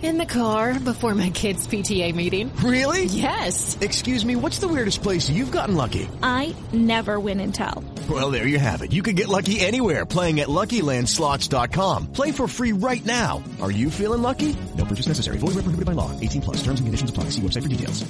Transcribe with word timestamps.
In 0.00 0.16
the 0.16 0.26
car 0.26 0.78
before 0.78 1.12
my 1.16 1.30
kids' 1.30 1.66
PTA 1.66 2.14
meeting. 2.14 2.54
Really? 2.62 3.06
Yes. 3.06 3.76
Excuse 3.80 4.24
me, 4.24 4.36
what's 4.36 4.60
the 4.60 4.68
weirdest 4.68 5.02
place 5.02 5.28
you've 5.28 5.50
gotten 5.50 5.74
lucky? 5.74 6.08
I 6.22 6.54
never 6.72 7.18
win 7.18 7.40
and 7.40 7.52
tell. 7.52 7.82
Well, 8.08 8.30
there 8.30 8.46
you 8.46 8.60
have 8.60 8.82
it. 8.82 8.92
You 8.92 9.02
can 9.02 9.16
get 9.16 9.26
lucky 9.26 9.58
anywhere 9.58 10.06
playing 10.06 10.38
at 10.38 10.46
LuckyLandSlots.com. 10.46 12.12
Play 12.12 12.30
for 12.30 12.46
free 12.46 12.72
right 12.72 13.04
now. 13.04 13.42
Are 13.60 13.72
you 13.72 13.90
feeling 13.90 14.22
lucky? 14.22 14.54
No 14.76 14.84
purchase 14.84 15.08
necessary. 15.08 15.38
Void 15.38 15.56
where 15.56 15.64
prohibited 15.64 15.86
by 15.86 15.98
law. 15.98 16.12
18 16.20 16.42
plus. 16.42 16.56
Terms 16.62 16.78
and 16.78 16.86
conditions 16.86 17.10
apply. 17.10 17.24
See 17.30 17.42
website 17.42 17.62
for 17.62 17.68
details. 17.68 18.08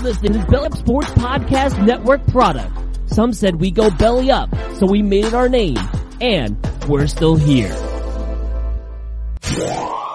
This 0.00 0.22
is 0.22 0.44
Belly 0.46 0.66
Up 0.66 0.76
Sports 0.76 1.10
Podcast 1.10 1.84
Network 1.84 2.24
product. 2.28 2.72
Some 3.06 3.32
said 3.32 3.56
we 3.56 3.72
go 3.72 3.90
belly 3.90 4.30
up, 4.30 4.48
so 4.76 4.86
we 4.86 5.02
made 5.02 5.24
it 5.24 5.34
our 5.34 5.48
name. 5.48 5.76
And 6.20 6.56
we're 6.86 7.08
still 7.08 7.34
here. 7.34 7.74
우 9.40 10.07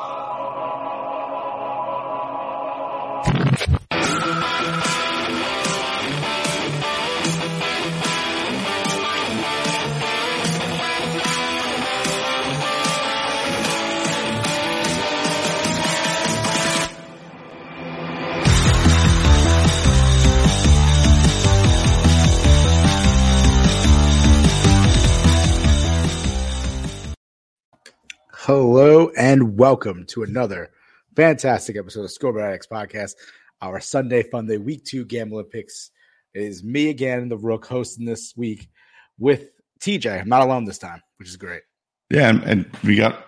Hello 28.55 29.09
and 29.17 29.57
welcome 29.57 30.05
to 30.05 30.21
another 30.21 30.69
fantastic 31.15 31.75
episode 31.75 32.03
of 32.03 32.11
Scoreboard 32.11 32.45
Addicts 32.45 32.67
Podcast, 32.67 33.15
our 33.63 33.79
Sunday 33.79 34.21
Fun 34.21 34.45
Day 34.45 34.59
Week 34.59 34.85
Two 34.85 35.05
Gambling 35.05 35.45
Picks. 35.45 35.89
It 36.35 36.43
is 36.43 36.63
me 36.63 36.91
again, 36.91 37.29
the 37.29 37.37
Rook, 37.37 37.65
hosting 37.65 38.05
this 38.05 38.37
week 38.37 38.69
with 39.17 39.47
TJ. 39.79 40.21
I'm 40.21 40.29
not 40.29 40.43
alone 40.43 40.65
this 40.65 40.77
time, 40.77 41.01
which 41.17 41.29
is 41.29 41.35
great. 41.35 41.63
Yeah, 42.11 42.29
and, 42.29 42.43
and 42.43 42.77
we 42.83 42.95
got 42.95 43.25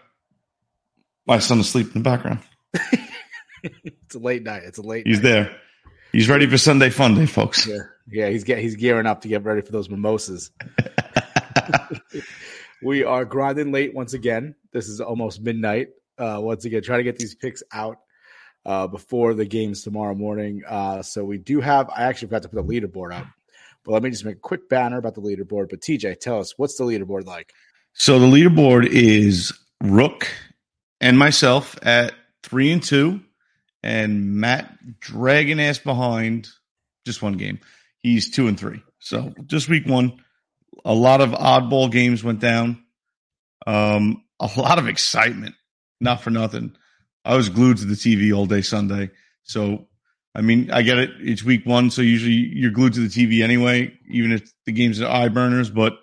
my 1.26 1.40
son 1.40 1.60
asleep 1.60 1.88
in 1.88 2.04
the 2.04 2.08
background. 2.08 2.42
it's 3.64 4.14
a 4.14 4.20
late 4.20 4.44
night. 4.44 4.62
It's 4.64 4.78
a 4.78 4.84
late. 4.84 5.08
He's 5.08 5.24
night. 5.24 5.24
there. 5.24 5.58
He's 6.12 6.30
ready 6.30 6.46
for 6.46 6.60
Sunday 6.60 6.92
Fun 6.92 7.16
Day, 7.16 7.26
folks. 7.26 7.66
Yeah, 7.66 7.80
yeah. 8.08 8.30
He's 8.30 8.44
get 8.44 8.60
he's 8.60 8.76
gearing 8.76 9.08
up 9.08 9.22
to 9.22 9.28
get 9.28 9.44
ready 9.44 9.62
for 9.62 9.72
those 9.72 9.90
mimosas. 9.90 10.52
we 12.82 13.04
are 13.04 13.26
grinding 13.26 13.72
late 13.72 13.94
once 13.94 14.14
again. 14.14 14.56
This 14.72 14.88
is 14.88 15.02
almost 15.02 15.42
midnight. 15.42 15.90
Uh, 16.18 16.40
once 16.40 16.66
again, 16.66 16.82
trying 16.82 17.00
to 17.00 17.04
get 17.04 17.18
these 17.18 17.36
picks 17.36 17.64
out 17.72 17.98
uh, 18.66 18.88
before 18.88 19.34
the 19.34 19.46
games 19.46 19.84
tomorrow 19.84 20.16
morning. 20.16 20.64
Uh, 20.68 21.02
so 21.02 21.24
we 21.24 21.38
do 21.38 21.62
have. 21.62 21.90
I 21.90 22.04
actually 22.04 22.30
forgot 22.30 22.44
to 22.44 22.50
put 22.50 22.68
the 22.68 22.74
leaderboard 22.74 23.14
up, 23.14 23.28
but 23.84 23.92
let 23.92 24.04
me 24.04 24.10
just 24.10 24.26
make 24.26 24.38
a 24.38 24.40
quick 24.40 24.70
banner 24.70 24.98
about 24.98 25.16
the 25.16 25.22
leaderboard. 25.22 25.70
But 25.70 25.82
TJ, 25.82 26.20
tell 26.20 26.40
us 26.40 26.54
what's 26.58 26.78
the 26.78 26.84
leaderboard 26.84 27.26
like? 27.26 27.54
So 27.94 28.20
the 28.20 28.26
leaderboard 28.26 28.88
is 28.88 29.54
Rook 29.84 30.28
and 31.00 31.18
myself 31.18 31.78
at 31.84 32.14
three 32.44 32.72
and 32.72 32.82
two, 32.84 33.22
and 33.84 34.36
Matt 34.36 35.00
dragging 35.00 35.60
ass 35.60 35.80
behind 35.80 36.50
just 37.06 37.22
one 37.22 37.34
game. 37.34 37.60
He's 38.02 38.30
two 38.32 38.48
and 38.48 38.60
three. 38.60 38.82
So 39.00 39.34
just 39.46 39.70
week 39.70 39.86
one, 39.86 40.24
a 40.84 40.94
lot 40.94 41.22
of 41.22 41.32
oddball 41.32 41.92
games 41.92 42.24
went 42.24 42.40
down. 42.40 42.84
Um, 43.66 44.24
a 44.40 44.50
lot 44.58 44.80
of 44.80 44.88
excitement, 44.88 45.56
not 46.00 46.22
for 46.22 46.30
nothing. 46.30 46.76
I 47.24 47.36
was 47.36 47.50
glued 47.50 47.78
to 47.78 47.86
the 47.86 47.96
TV 47.96 48.36
all 48.36 48.46
day 48.46 48.62
Sunday. 48.62 49.12
So, 49.44 49.88
I 50.36 50.42
mean, 50.42 50.70
I 50.72 50.82
get 50.82 51.00
it. 51.00 51.12
It's 51.20 51.44
week 51.44 51.66
one. 51.66 51.90
So 51.90 52.02
usually 52.02 52.34
you're 52.34 52.72
glued 52.72 52.94
to 52.94 53.08
the 53.08 53.08
TV 53.08 53.44
anyway, 53.44 53.94
even 54.10 54.32
if 54.32 54.52
the 54.66 54.72
games 54.72 55.02
are 55.02 55.10
eye 55.10 55.30
burners, 55.30 55.70
but 55.70 55.94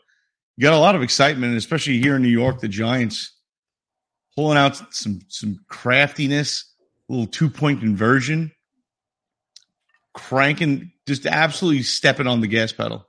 you 0.57 0.63
got 0.63 0.75
a 0.75 0.79
lot 0.79 0.97
of 0.97 1.03
excitement, 1.03 1.57
especially 1.57 1.99
here 1.99 2.17
in 2.17 2.23
New 2.23 2.29
York, 2.29 2.61
the 2.61 2.69
Giants 2.69 3.33
pulling 4.35 4.59
out 4.59 4.77
some, 4.95 5.21
some 5.29 5.59
craftiness, 5.69 6.73
a 7.09 7.13
little 7.13 7.27
two 7.27 7.51
point 7.51 7.81
conversion, 7.81 8.53
cranking, 10.15 10.93
just 11.07 11.27
absolutely 11.27 11.83
stepping 11.83 12.27
on 12.27 12.41
the 12.41 12.47
gas 12.47 12.73
pedal 12.73 13.07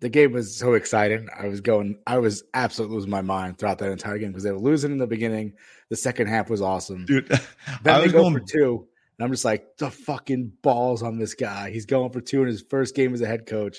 the 0.00 0.08
game 0.08 0.32
was 0.32 0.56
so 0.56 0.74
exciting. 0.74 1.28
I 1.36 1.48
was 1.48 1.60
going, 1.60 1.98
I 2.06 2.18
was 2.18 2.44
absolutely 2.52 2.96
losing 2.96 3.10
my 3.10 3.22
mind 3.22 3.58
throughout 3.58 3.78
that 3.78 3.90
entire 3.90 4.18
game 4.18 4.28
because 4.28 4.44
they 4.44 4.52
were 4.52 4.58
losing 4.58 4.92
in 4.92 4.98
the 4.98 5.06
beginning. 5.06 5.54
The 5.88 5.96
second 5.96 6.26
half 6.26 6.50
was 6.50 6.60
awesome. 6.60 7.06
Dude, 7.06 7.28
then 7.82 7.94
I 7.94 8.00
they 8.00 8.06
go 8.08 8.22
going... 8.22 8.34
for 8.34 8.40
two, 8.40 8.86
and 9.18 9.24
I'm 9.24 9.32
just 9.32 9.44
like, 9.44 9.76
the 9.78 9.90
fucking 9.90 10.52
balls 10.62 11.02
on 11.02 11.18
this 11.18 11.34
guy. 11.34 11.70
He's 11.70 11.86
going 11.86 12.12
for 12.12 12.20
two 12.20 12.42
in 12.42 12.48
his 12.48 12.62
first 12.62 12.94
game 12.94 13.14
as 13.14 13.22
a 13.22 13.26
head 13.26 13.46
coach. 13.46 13.78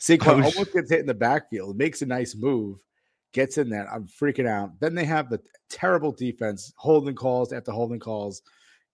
Saquon 0.00 0.42
was- 0.42 0.54
almost 0.54 0.72
gets 0.72 0.90
hit 0.90 1.00
in 1.00 1.06
the 1.06 1.14
backfield, 1.14 1.76
makes 1.76 2.00
a 2.00 2.06
nice 2.06 2.34
move, 2.34 2.78
gets 3.32 3.58
in 3.58 3.68
there. 3.68 3.92
I'm 3.92 4.06
freaking 4.06 4.48
out. 4.48 4.80
Then 4.80 4.94
they 4.94 5.04
have 5.04 5.28
the 5.28 5.40
terrible 5.68 6.12
defense, 6.12 6.72
holding 6.76 7.14
calls 7.14 7.52
after 7.52 7.72
holding 7.72 8.00
calls, 8.00 8.42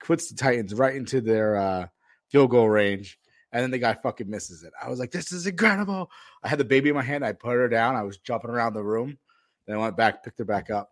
puts 0.05 0.29
the 0.29 0.37
Titans 0.37 0.75
right 0.75 0.97
into 0.97 1.21
their 1.21 1.57
uh, 1.57 1.87
field 2.31 2.51
goal 2.51 2.69
range 2.69 3.19
and 3.53 3.63
then 3.63 3.71
the 3.71 3.79
guy 3.79 3.95
fucking 3.95 4.29
misses 4.29 4.63
it. 4.63 4.73
I 4.83 4.89
was 4.89 4.99
like, 4.99 5.11
"This 5.11 5.33
is 5.33 5.47
incredible!" 5.47 6.11
I 6.43 6.49
had 6.49 6.59
the 6.59 6.65
baby 6.65 6.89
in 6.91 6.95
my 6.95 7.03
hand. 7.03 7.25
I 7.25 7.33
put 7.33 7.53
her 7.55 7.69
down. 7.69 7.97
I 7.97 8.03
was 8.03 8.19
jumping 8.19 8.51
around 8.51 8.75
the 8.75 8.83
room. 8.83 9.19
Then 9.67 9.77
I 9.77 9.79
went 9.81 9.97
back, 9.97 10.23
picked 10.25 10.39
her 10.39 10.45
back 10.45 10.71
up. 10.71 10.91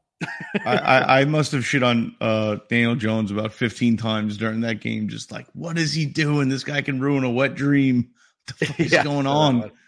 I, 0.64 0.76
I, 0.78 1.20
I 1.20 1.24
must 1.26 1.52
have 1.52 1.64
shit 1.66 1.82
on 1.82 2.16
uh, 2.20 2.56
Daniel 2.70 2.94
Jones 2.94 3.30
about 3.30 3.52
15 3.52 3.96
times 3.98 4.36
during 4.38 4.62
that 4.62 4.80
game. 4.80 5.08
Just 5.08 5.30
like, 5.30 5.46
what 5.52 5.76
is 5.78 5.92
he 5.92 6.06
doing? 6.06 6.48
This 6.48 6.64
guy 6.64 6.80
can 6.82 7.00
ruin 7.00 7.22
a 7.24 7.30
wet 7.30 7.54
dream. 7.54 8.08
What 8.46 8.58
the 8.58 8.64
fuck 8.66 8.80
is 8.80 8.92
Yeah, 8.92 9.04
going 9.04 9.26
on? 9.26 9.70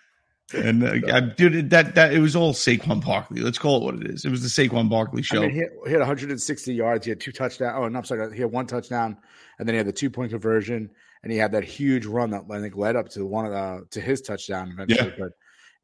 And 0.54 0.82
uh, 0.82 1.12
I, 1.12 1.20
dude, 1.20 1.68
that 1.68 1.94
that 1.96 2.14
it 2.14 2.20
was 2.20 2.34
all 2.34 2.54
Saquon 2.54 3.04
Barkley. 3.04 3.42
Let's 3.42 3.58
call 3.58 3.76
it 3.76 3.84
what 3.84 3.96
it 4.02 4.10
is. 4.10 4.24
It 4.24 4.30
was 4.30 4.40
the 4.42 4.48
Saquon 4.48 4.88
Barkley 4.88 5.20
I 5.20 5.22
show. 5.22 5.40
mean, 5.42 5.50
he 5.50 5.58
had, 5.58 5.68
he 5.84 5.90
had 5.92 5.98
160 5.98 6.72
yards. 6.74 7.04
He 7.04 7.10
had 7.10 7.20
two 7.20 7.32
touchdowns. 7.32 7.74
Oh, 7.76 7.86
no, 7.86 7.98
I'm 7.98 8.04
sorry. 8.06 8.34
He 8.34 8.40
had 8.40 8.50
one 8.50 8.66
touchdown, 8.66 9.18
and 9.58 9.68
then 9.68 9.74
he 9.74 9.76
had 9.76 9.86
the 9.86 9.92
two 9.92 10.08
point 10.08 10.30
conversion, 10.30 10.88
and 11.22 11.32
he 11.32 11.38
had 11.38 11.52
that 11.52 11.64
huge 11.64 12.06
run 12.06 12.30
that 12.30 12.44
I 12.50 12.60
think 12.60 12.76
led 12.76 12.96
up 12.96 13.08
to 13.10 13.24
one 13.26 13.46
of 13.46 13.52
the, 13.52 13.86
to 13.92 14.00
his 14.00 14.20
touchdown 14.22 14.70
eventually. 14.72 15.10
Yeah. 15.10 15.16
But 15.18 15.32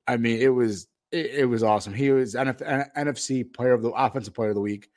I 0.06 0.16
mean, 0.16 0.40
it 0.40 0.48
was 0.48 0.86
it, 1.10 1.26
it 1.34 1.44
was 1.46 1.62
awesome. 1.62 1.94
He 1.94 2.10
was 2.10 2.34
NF, 2.34 2.92
NFC 2.96 3.52
player 3.52 3.72
of 3.72 3.82
the 3.82 3.90
offensive 3.90 4.34
player 4.34 4.50
of 4.50 4.54
the 4.54 4.60
week. 4.60 4.88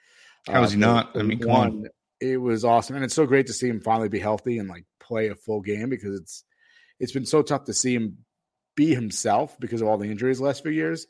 How 0.47 0.64
is 0.64 0.72
he 0.72 0.76
for- 0.76 0.81
not? 0.81 1.12
I 1.16 1.24
mean, 1.24 1.40
come 1.40 1.52
on. 1.52 1.86
It 2.20 2.38
was 2.38 2.66
awesome, 2.66 2.96
and 2.96 3.06
it's 3.06 3.14
so 3.14 3.28
great 3.28 3.46
to 3.47 3.53
see 3.53 3.68
him 3.70 3.80
finally 3.80 4.09
be 4.09 4.18
healthy 4.20 4.58
and 4.58 4.68
like 4.68 4.86
play 5.00 5.28
a 5.28 5.36
full 5.36 5.62
game 5.62 5.90
because 5.90 6.20
it's 6.20 6.44
it's 7.00 7.12
been 7.12 7.28
so 7.28 7.44
tough 7.44 7.66
to 7.66 7.74
see 7.74 7.94
him 7.94 8.18
be 8.76 8.94
himself 8.96 9.56
because 9.59 9.81
of 9.81 9.88
all 9.88 9.97
the 10.00 10.09
injuries 10.09 10.40
the 10.40 10.44
last 10.46 10.64
few 10.64 10.72
years. 10.72 11.06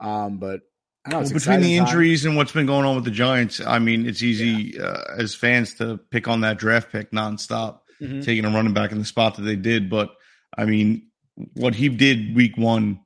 Um, 0.00 0.38
but 0.38 0.60
I 1.06 1.10
know 1.10 1.20
Well, 1.20 1.32
between 1.32 1.60
the 1.60 1.78
time. 1.78 1.86
injuries 1.86 2.24
and 2.26 2.36
what's 2.36 2.52
been 2.52 2.66
going 2.66 2.84
on 2.84 2.96
with 2.96 3.04
the 3.04 3.10
Giants, 3.10 3.60
I 3.60 3.78
mean, 3.78 4.04
it's 4.06 4.22
easy 4.22 4.78
uh, 4.78 5.02
as 5.16 5.34
fans 5.34 5.74
to 5.74 5.98
pick 6.10 6.28
on 6.28 6.42
that 6.42 6.58
draft 6.58 6.92
pick 6.92 7.12
nonstop, 7.12 7.80
Mhm. 8.02 8.24
taking 8.24 8.44
a 8.44 8.50
running 8.50 8.74
back 8.74 8.92
in 8.92 8.98
the 8.98 9.04
spot 9.04 9.36
that 9.36 9.42
they 9.42 9.56
did. 9.56 9.88
But 9.88 10.10
I 10.56 10.64
mean, 10.64 11.08
what 11.54 11.74
he 11.74 11.88
did 11.88 12.34
week 12.34 12.56
one, 12.56 13.00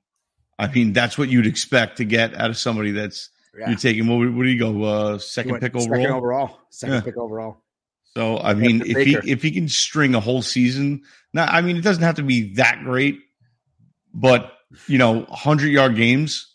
I 0.58 0.68
mean, 0.72 0.92
that's 0.92 1.18
what 1.18 1.28
you'd 1.28 1.46
expect 1.46 1.98
to 1.98 2.04
get 2.04 2.34
out 2.34 2.50
of 2.50 2.56
somebody 2.56 2.90
that's 2.92 3.28
Yeah. 3.58 3.68
you're 3.70 3.78
taking. 3.78 4.06
What, 4.06 4.32
what 4.34 4.42
do 4.44 4.48
you 4.48 4.58
go? 4.58 4.82
Uh, 4.82 5.18
second 5.18 5.60
pick 5.60 5.72
second 5.78 5.92
overall. 5.92 6.16
overall, 6.16 6.58
second 6.70 6.94
Yeah. 6.96 7.00
pick 7.02 7.16
overall. 7.16 7.62
So 8.14 8.38
I 8.38 8.54
mean, 8.54 8.82
if 8.86 8.96
he 9.06 9.14
if 9.30 9.42
he 9.42 9.50
can 9.50 9.68
string 9.68 10.14
a 10.14 10.20
whole 10.20 10.40
season, 10.42 11.02
now 11.34 11.44
I 11.46 11.60
mean, 11.60 11.76
it 11.76 11.82
doesn't 11.82 12.02
have 12.02 12.14
to 12.16 12.22
be 12.22 12.54
that 12.54 12.81
great, 12.82 13.19
but 14.14 14.52
you 14.88 14.99
know, 14.99 15.25
hundred 15.26 15.69
yard 15.69 15.96
games 15.96 16.46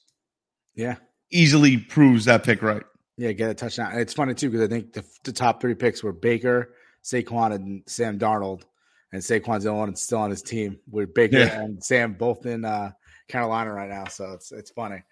Yeah, 0.76 0.96
easily 1.32 1.78
proves 1.78 2.26
that 2.26 2.44
pick 2.44 2.62
right. 2.64 2.84
yeah, 3.18 3.32
get 3.34 3.50
a 3.52 3.54
touchdown. 3.54 3.94
It's 4.00 4.14
funny 4.14 4.34
too 4.34 4.50
because 4.50 4.66
I 4.66 4.70
think 4.70 4.94
the, 4.94 5.04
the 5.24 5.32
top 5.32 5.62
three 5.62 5.76
picks 5.76 6.04
were 6.04 6.14
Baker, 6.14 6.74
Saquon, 7.04 7.54
and 7.54 7.84
Sam 7.88 8.20
Darnold, 8.20 8.64
and 9.12 9.22
Saquon's 9.22 9.64
the 9.64 9.70
only 9.70 9.80
one 9.88 9.96
still 9.96 10.20
on 10.20 10.30
his 10.30 10.42
team 10.42 10.80
with 10.90 11.14
Baker 11.14 11.40
Yeah. 11.40 11.62
and 11.62 11.84
Sam 11.84 12.14
both 12.14 12.46
in 12.46 12.64
uh, 12.66 12.92
Carolina 13.28 13.74
right 13.74 13.90
now. 13.90 14.06
So 14.06 14.32
it's 14.34 14.52
it's 14.52 14.72
funny. 14.72 15.04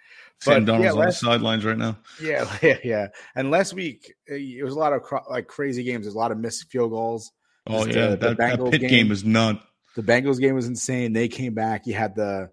Sam 0.42 0.66
But, 0.66 0.74
Darnold's 0.74 0.84
yeah, 0.84 0.92
on 0.94 1.06
the 1.06 1.12
sidelines 1.12 1.66
right 1.66 1.78
now. 1.78 1.98
Yeah, 2.22 2.58
yeah, 2.62 2.78
yeah. 2.84 3.08
And 3.36 3.52
last 3.52 3.74
week 3.74 4.14
uh, 4.32 4.36
it 4.36 4.64
was 4.64 4.74
a 4.74 4.80
lot 4.80 4.94
of 4.94 5.02
cro- 5.04 5.26
like 5.30 5.48
crazy 5.48 5.84
games. 5.84 6.06
There's 6.06 6.16
a 6.16 6.20
lot 6.20 6.32
of 6.32 6.38
missed 6.38 6.70
field 6.72 6.92
goals. 6.92 7.32
Oh 7.68 7.86
Just, 7.86 7.98
yeah, 7.98 8.04
uh, 8.04 8.10
the 8.12 8.16
that, 8.18 8.38
that 8.38 8.60
Bengals 8.60 8.72
pit 8.72 8.82
game. 8.82 8.90
game. 8.90 9.10
was 9.10 9.24
nut. 9.26 9.62
The 9.96 10.04
Bengals 10.04 10.40
game 10.40 10.56
was 10.56 10.68
insane. 10.68 11.14
They 11.14 11.28
came 11.28 11.54
back. 11.54 11.86
You 11.88 11.94
had 11.96 12.16
the 12.16 12.52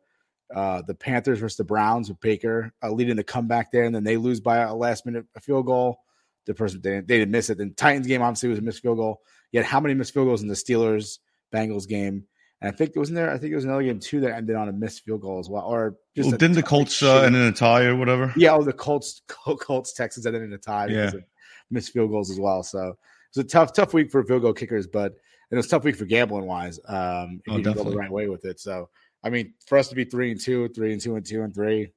uh, 0.55 0.83
the 0.87 0.95
Panthers 0.95 1.39
versus 1.41 1.57
the 1.57 1.65
Browns 1.65 2.09
with 2.09 2.21
Baker 2.21 2.73
uh, 2.83 2.91
leading 2.91 3.17
the 3.17 3.25
comeback 3.25 3.71
there, 3.73 3.85
and 3.85 3.95
then 3.95 4.05
they 4.05 4.17
lose 4.17 4.41
by 4.41 4.59
a 4.59 4.75
last 4.75 5.05
minute 5.07 5.27
field 5.43 5.67
goal. 5.67 5.99
The 6.47 6.55
person 6.55 6.81
they, 6.83 7.01
they 7.01 7.19
didn't 7.19 7.33
miss 7.33 7.51
it. 7.51 7.59
Then 7.59 7.75
Titans 7.77 8.07
game 8.07 8.23
obviously 8.23 8.49
was 8.49 8.59
a 8.59 8.63
missed 8.63 8.83
field 8.83 8.99
goal. 8.99 9.21
Yet 9.53 9.65
how 9.65 9.81
many 9.81 9.95
missed 9.95 10.15
field 10.15 10.27
goals 10.29 10.43
in 10.43 10.49
the 10.49 10.55
Steelers 10.55 11.19
Bengals 11.53 11.87
game? 11.89 12.25
And 12.61 12.73
I 12.73 12.77
think 12.77 12.91
it 12.95 12.99
wasn't 12.99 13.17
there. 13.17 13.31
I 13.31 13.37
think 13.39 13.53
it 13.53 13.57
was 13.57 13.65
another 13.65 13.83
game 13.83 14.01
too 14.01 14.21
that 14.21 14.35
ended 14.35 14.57
on 14.57 14.69
a 14.69 14.73
missed 14.73 15.05
field 15.05 15.21
goal 15.21 15.39
as 15.39 15.49
well, 15.49 15.65
or 15.65 15.97
just 16.17 16.31
Well, 16.31 16.39
didn't 16.39 16.57
the 16.57 16.63
Colts 16.63 17.03
uh, 17.03 17.21
end 17.21 17.37
in 17.37 17.43
a 17.43 17.53
tie 17.53 17.85
or 17.85 17.95
whatever? 17.97 18.33
yeah, 18.37 18.55
oh, 18.55 18.63
the 18.63 18.73
Colts, 18.73 19.21
Col- 19.29 19.57
Colts, 19.59 19.93
Texans 19.93 20.27
ended 20.27 20.43
in 20.43 20.53
a 20.53 20.59
tie 20.59 20.87
Yeah. 20.87 21.11
missed 21.71 21.93
field 21.93 22.11
goals 22.11 22.31
as 22.31 22.41
well. 22.41 22.63
So 22.63 22.89
it 22.89 22.97
was 23.37 23.45
a 23.45 23.49
tough, 23.49 23.73
tough 23.75 23.93
week 23.93 24.11
for 24.11 24.25
field 24.25 24.43
goal 24.43 24.55
kickers, 24.55 24.87
but 24.87 25.13
it 25.51 25.57
was 25.57 25.67
a 25.67 25.69
tough 25.69 25.85
week 25.85 25.97
for 25.97 26.07
gambling 26.07 26.47
wise. 26.47 26.79
Um, 26.89 27.41
if 27.45 27.53
Oh, 27.53 27.57
you 27.59 27.63
didn't 27.63 27.77
go 27.77 27.85
the 27.91 27.97
right 27.97 28.11
way 28.11 28.29
with 28.29 28.45
it. 28.47 28.59
So 28.59 28.89
I 29.23 29.29
mean, 29.31 29.53
for 29.67 29.77
us 29.77 29.89
to 29.89 29.95
be 29.95 30.05
three 30.05 30.31
and 30.31 30.41
two, 30.41 30.69
three 30.69 30.93
and 30.93 31.01
two, 31.01 31.17
and 31.17 31.27
two 31.27 31.43
and 31.43 31.55
three, 31.55 31.91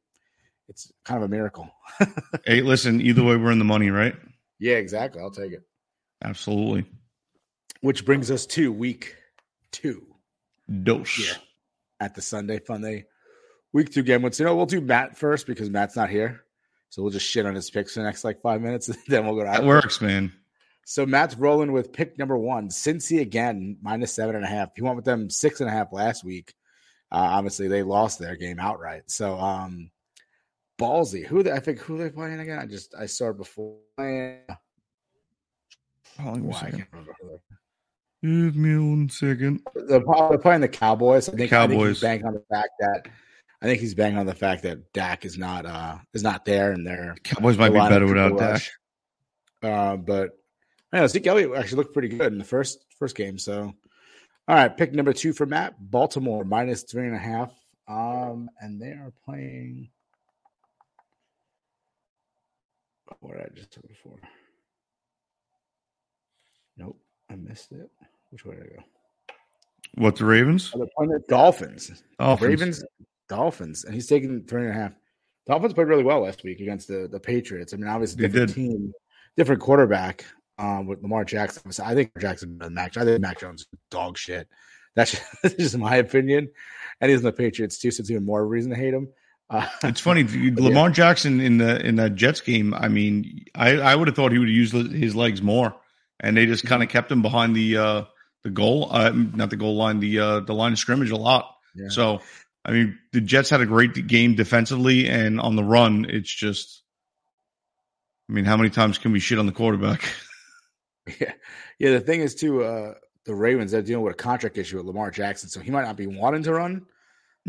it's 0.67 0.91
kind 1.05 1.23
of 1.23 1.29
a 1.29 1.31
miracle. 1.31 1.69
Hey, 2.45 2.61
listen, 2.61 3.01
either 3.01 3.23
way, 3.23 3.35
we're 3.37 3.51
in 3.51 3.59
the 3.59 3.65
money, 3.65 3.89
right? 3.91 4.15
Yeah, 4.59 4.75
exactly. 4.75 5.21
I'll 5.21 5.31
take 5.31 5.53
it. 5.53 5.63
Absolutely. 6.23 6.85
Which 7.81 8.05
brings 8.05 8.29
us 8.29 8.45
to 8.47 8.71
week 8.71 9.15
two 9.71 10.05
Dose. 10.83 11.17
Yeah. 11.19 11.37
at 11.99 12.15
the 12.15 12.21
Sunday 12.21 12.59
Fun 12.59 12.81
Day. 12.81 13.05
Week 13.71 13.91
two 13.91 14.03
game. 14.03 14.23
Let's 14.23 14.39
you 14.39 14.45
know 14.45 14.55
we'll 14.55 14.65
do 14.65 14.81
Matt 14.81 15.17
first 15.17 15.47
because 15.47 15.69
Matt's 15.69 15.95
not 15.95 16.09
here. 16.09 16.43
So 16.89 17.01
we'll 17.03 17.11
just 17.11 17.27
shit 17.27 17.45
on 17.45 17.53
his 17.55 17.69
picks 17.69 17.93
for 17.93 17.99
the 17.99 18.05
next 18.05 18.23
like 18.23 18.41
five 18.41 18.61
minutes, 18.61 18.87
and 18.89 18.97
then 19.07 19.25
we'll 19.25 19.35
go 19.35 19.41
to 19.43 19.51
That 19.51 19.63
works, 19.65 20.01
man. 20.01 20.33
So 20.85 21.05
Matt's 21.05 21.35
rolling 21.37 21.71
with 21.71 21.93
pick 21.93 22.17
number 22.17 22.35
one, 22.37 22.69
Cincy 22.69 23.21
again, 23.21 23.77
minus 23.81 24.11
seven 24.13 24.35
and 24.35 24.43
a 24.43 24.47
half. 24.47 24.69
He 24.75 24.81
went 24.81 24.95
with 24.95 25.05
them 25.05 25.29
six 25.29 25.61
and 25.61 25.69
a 25.69 25.71
half 25.73 25.93
last 25.93 26.23
week. 26.23 26.53
Uh, 27.11 27.17
obviously, 27.17 27.67
they 27.67 27.83
lost 27.83 28.17
their 28.19 28.35
game 28.35 28.59
outright. 28.59 29.03
So 29.07 29.37
um 29.37 29.91
ballsy. 30.79 31.25
Who 31.25 31.43
they, 31.43 31.51
I 31.51 31.59
think 31.59 31.79
who 31.79 31.97
they 31.97 32.09
playing 32.09 32.39
again? 32.39 32.57
I 32.57 32.65
just 32.65 32.95
I 32.95 33.05
saw 33.05 33.29
it 33.29 33.37
before. 33.37 33.77
On 33.99 34.41
Why, 36.43 36.57
I 36.57 36.71
can't 36.71 36.87
remember 36.91 37.13
Give 38.21 38.55
me 38.55 38.75
one 38.75 39.09
second. 39.09 39.61
They're 39.87 40.01
probably 40.01 40.39
playing 40.39 40.61
the 40.61 40.67
Cowboys. 40.67 41.29
I 41.29 41.33
think, 41.33 41.53
I 41.53 41.67
think 41.67 41.71
Cowboys. 41.71 41.97
he's 41.97 42.01
banging 42.01 42.25
on 42.25 42.33
the 42.33 42.43
fact 42.51 42.71
that 42.79 43.07
I 43.61 43.65
think 43.65 43.79
he's 43.79 43.95
banging 43.95 44.17
on 44.17 44.25
the 44.25 44.35
fact 44.35 44.63
that 44.63 44.91
Dak 44.91 45.23
is 45.23 45.37
not 45.37 45.65
uh 45.65 45.97
is 46.13 46.23
not 46.23 46.43
there 46.43 46.71
and 46.71 46.85
they're 46.85 47.15
Cowboys 47.23 47.57
might 47.57 47.69
be 47.69 47.79
better 47.79 48.05
without 48.05 48.31
go 48.31 48.37
Dak. 48.37 48.61
Uh, 49.61 49.97
but 49.97 50.31
I 50.91 50.99
know 50.99 51.07
Zeke 51.07 51.27
Elliott 51.27 51.55
actually 51.55 51.77
looked 51.77 51.93
pretty 51.93 52.09
good 52.09 52.33
in 52.33 52.39
the 52.39 52.45
first 52.45 52.85
first 52.97 53.15
game. 53.15 53.37
So, 53.37 53.73
all 54.47 54.55
right, 54.55 54.75
pick 54.75 54.93
number 54.93 55.13
two 55.13 55.31
for 55.31 55.45
Matt, 55.45 55.75
Baltimore 55.79 56.43
minus 56.43 56.83
three 56.83 57.05
and 57.05 57.15
a 57.15 57.19
half. 57.19 57.53
Um, 57.87 58.49
and 58.59 58.81
they 58.81 58.91
are 58.91 59.13
playing. 59.25 59.89
What 63.19 63.33
did 63.37 63.45
I 63.45 63.49
just 63.55 63.71
took 63.71 63.83
it 63.85 63.97
for? 64.01 64.15
Nope, 66.77 66.97
I 67.29 67.35
missed 67.35 67.71
it. 67.71 67.89
Which 68.31 68.45
way 68.45 68.55
did 68.55 68.63
I 68.63 68.75
go? 68.77 68.83
What 69.95 70.15
the 70.15 70.25
Ravens? 70.25 70.71
Oh, 70.73 70.77
they're 70.79 70.87
playing 70.95 71.11
the 71.11 71.19
Dolphins. 71.27 72.03
Dolphins. 72.19 72.47
Ravens, 72.49 72.83
Dolphins, 73.27 73.83
and 73.85 73.93
he's 73.93 74.07
taking 74.07 74.43
three 74.45 74.61
and 74.63 74.71
a 74.71 74.73
half. 74.73 74.93
Dolphins 75.47 75.73
played 75.73 75.87
really 75.87 76.03
well 76.03 76.21
last 76.21 76.43
week 76.43 76.59
against 76.59 76.87
the 76.87 77.07
the 77.11 77.19
Patriots. 77.19 77.73
I 77.73 77.77
mean, 77.77 77.87
obviously 77.87 78.21
They 78.21 78.27
different 78.27 78.49
did. 78.49 78.55
team, 78.55 78.93
different 79.35 79.61
quarterback 79.61 80.25
um, 80.57 80.85
with 80.85 81.01
Lamar 81.01 81.25
Jackson. 81.25 81.71
I 81.83 81.95
think 81.95 82.11
Jackson 82.19 82.57
better 82.57 82.69
Mac. 82.71 82.95
I 82.97 83.03
think 83.03 83.21
Mac 83.21 83.39
Jones 83.39 83.61
is 83.61 83.67
dog 83.89 84.17
shit. 84.17 84.47
That's 84.95 85.11
just, 85.11 85.23
that's 85.41 85.55
just 85.55 85.77
my 85.77 85.97
opinion. 85.97 86.49
And 87.01 87.09
he's 87.09 87.21
in 87.21 87.25
the 87.25 87.31
Patriots 87.31 87.79
too, 87.79 87.91
so 87.91 88.01
it's 88.01 88.11
even 88.11 88.25
more 88.25 88.45
reason 88.45 88.69
to 88.71 88.77
hate 88.77 88.93
him. 88.93 89.07
Uh, 89.49 89.67
It's 89.83 89.99
funny, 89.99 90.23
Lamar 90.55 90.89
Jackson 90.91 91.39
in 91.41 91.57
the 91.57 91.83
in 91.85 91.95
that 91.95 92.15
Jets 92.15 92.41
game. 92.41 92.73
I 92.73 92.87
mean, 92.87 93.45
I 93.55 93.77
I 93.77 93.95
would 93.95 94.07
have 94.07 94.15
thought 94.15 94.31
he 94.31 94.37
would 94.39 94.49
use 94.49 94.71
his 94.71 95.15
legs 95.15 95.41
more, 95.41 95.75
and 96.19 96.37
they 96.37 96.45
just 96.45 96.65
kind 96.65 96.83
of 96.83 96.89
kept 96.89 97.11
him 97.11 97.21
behind 97.21 97.55
the 97.55 97.77
uh 97.77 98.03
the 98.43 98.49
goal, 98.49 98.87
uh, 98.91 99.09
not 99.11 99.49
the 99.49 99.57
goal 99.57 99.75
line, 99.75 99.99
the 99.99 100.19
uh 100.19 100.39
the 100.41 100.53
line 100.53 100.71
of 100.73 100.79
scrimmage 100.79 101.11
a 101.11 101.17
lot. 101.17 101.55
Yeah. 101.75 101.89
So, 101.89 102.21
I 102.63 102.71
mean, 102.71 102.99
the 103.11 103.21
Jets 103.21 103.49
had 103.49 103.61
a 103.61 103.65
great 103.65 104.07
game 104.07 104.35
defensively, 104.35 105.07
and 105.09 105.39
on 105.39 105.55
the 105.55 105.63
run, 105.63 106.05
it's 106.07 106.33
just. 106.33 106.83
I 108.29 108.33
mean, 108.33 108.45
how 108.45 108.57
many 108.57 108.69
times 108.69 108.99
can 108.99 109.11
we 109.11 109.19
shit 109.19 109.39
on 109.39 109.45
the 109.47 109.51
quarterback? 109.51 110.03
Yeah, 111.19 111.33
yeah. 111.79 111.91
The 111.93 112.01
thing 112.01 112.21
is, 112.21 112.35
too, 112.35 112.63
uh, 112.63 112.93
the 113.25 113.33
Ravens 113.33 113.71
they're 113.71 113.81
dealing 113.81 114.03
with 114.05 114.13
a 114.13 114.17
contract 114.17 114.59
issue 114.59 114.77
with 114.77 114.85
Lamar 114.85 115.09
Jackson, 115.09 115.49
so 115.49 115.59
he 115.59 115.71
might 115.71 115.81
not 115.85 115.95
be 115.97 116.05
wanting 116.05 116.43
to 116.43 116.53
run 116.53 116.85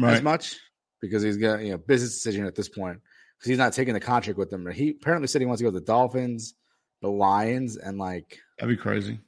as 0.02 0.22
much 0.22 0.56
because 1.00 1.22
he's 1.22 1.36
got 1.36 1.62
you 1.62 1.72
know 1.72 1.78
business 1.78 2.14
decision 2.14 2.46
at 2.46 2.54
this 2.54 2.68
point 2.68 3.00
because 3.38 3.48
he's 3.48 3.58
not 3.58 3.72
taking 3.72 3.94
the 3.94 4.00
contract 4.00 4.38
with 4.38 4.50
them. 4.50 4.70
He 4.70 4.90
apparently 4.90 5.28
said 5.28 5.40
he 5.40 5.46
wants 5.46 5.60
to 5.60 5.64
go 5.64 5.70
to 5.70 5.78
the 5.80 5.84
Dolphins, 5.84 6.54
the 7.02 7.08
Lions, 7.10 7.76
and 7.76 7.98
like 7.98 8.38
That'd 8.58 8.76
be 8.76 8.80
crazy. 8.82 9.18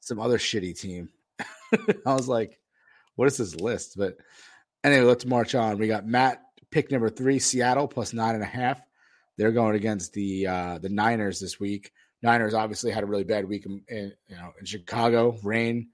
some 0.00 0.20
other 0.20 0.38
shitty 0.38 0.78
team. 0.78 1.08
I 2.06 2.14
was 2.14 2.28
like, 2.28 2.58
what 3.16 3.26
is 3.28 3.36
this 3.36 3.56
list? 3.56 3.94
But 3.96 4.16
anyway, 4.82 5.02
let's 5.02 5.26
march 5.26 5.54
on. 5.54 5.78
We 5.78 5.88
got 5.88 6.06
Matt 6.06 6.42
pick 6.70 6.90
number 6.90 7.08
three, 7.08 7.38
Seattle 7.38 7.88
plus 7.88 8.12
nine 8.12 8.34
and 8.34 8.42
a 8.42 8.46
half. 8.46 8.80
They're 9.38 9.52
going 9.52 9.74
against 9.74 10.12
the 10.12 10.46
uh, 10.46 10.78
the 10.78 10.88
Niners 10.88 11.40
this 11.40 11.58
week. 11.58 11.90
Niners 12.22 12.54
obviously 12.54 12.90
had 12.92 13.02
a 13.02 13.06
really 13.06 13.24
bad 13.24 13.46
week 13.46 13.66
in, 13.66 13.82
in 13.88 14.12
you 14.28 14.36
know 14.36 14.52
in 14.58 14.66
Chicago, 14.66 15.36
rain, 15.42 15.88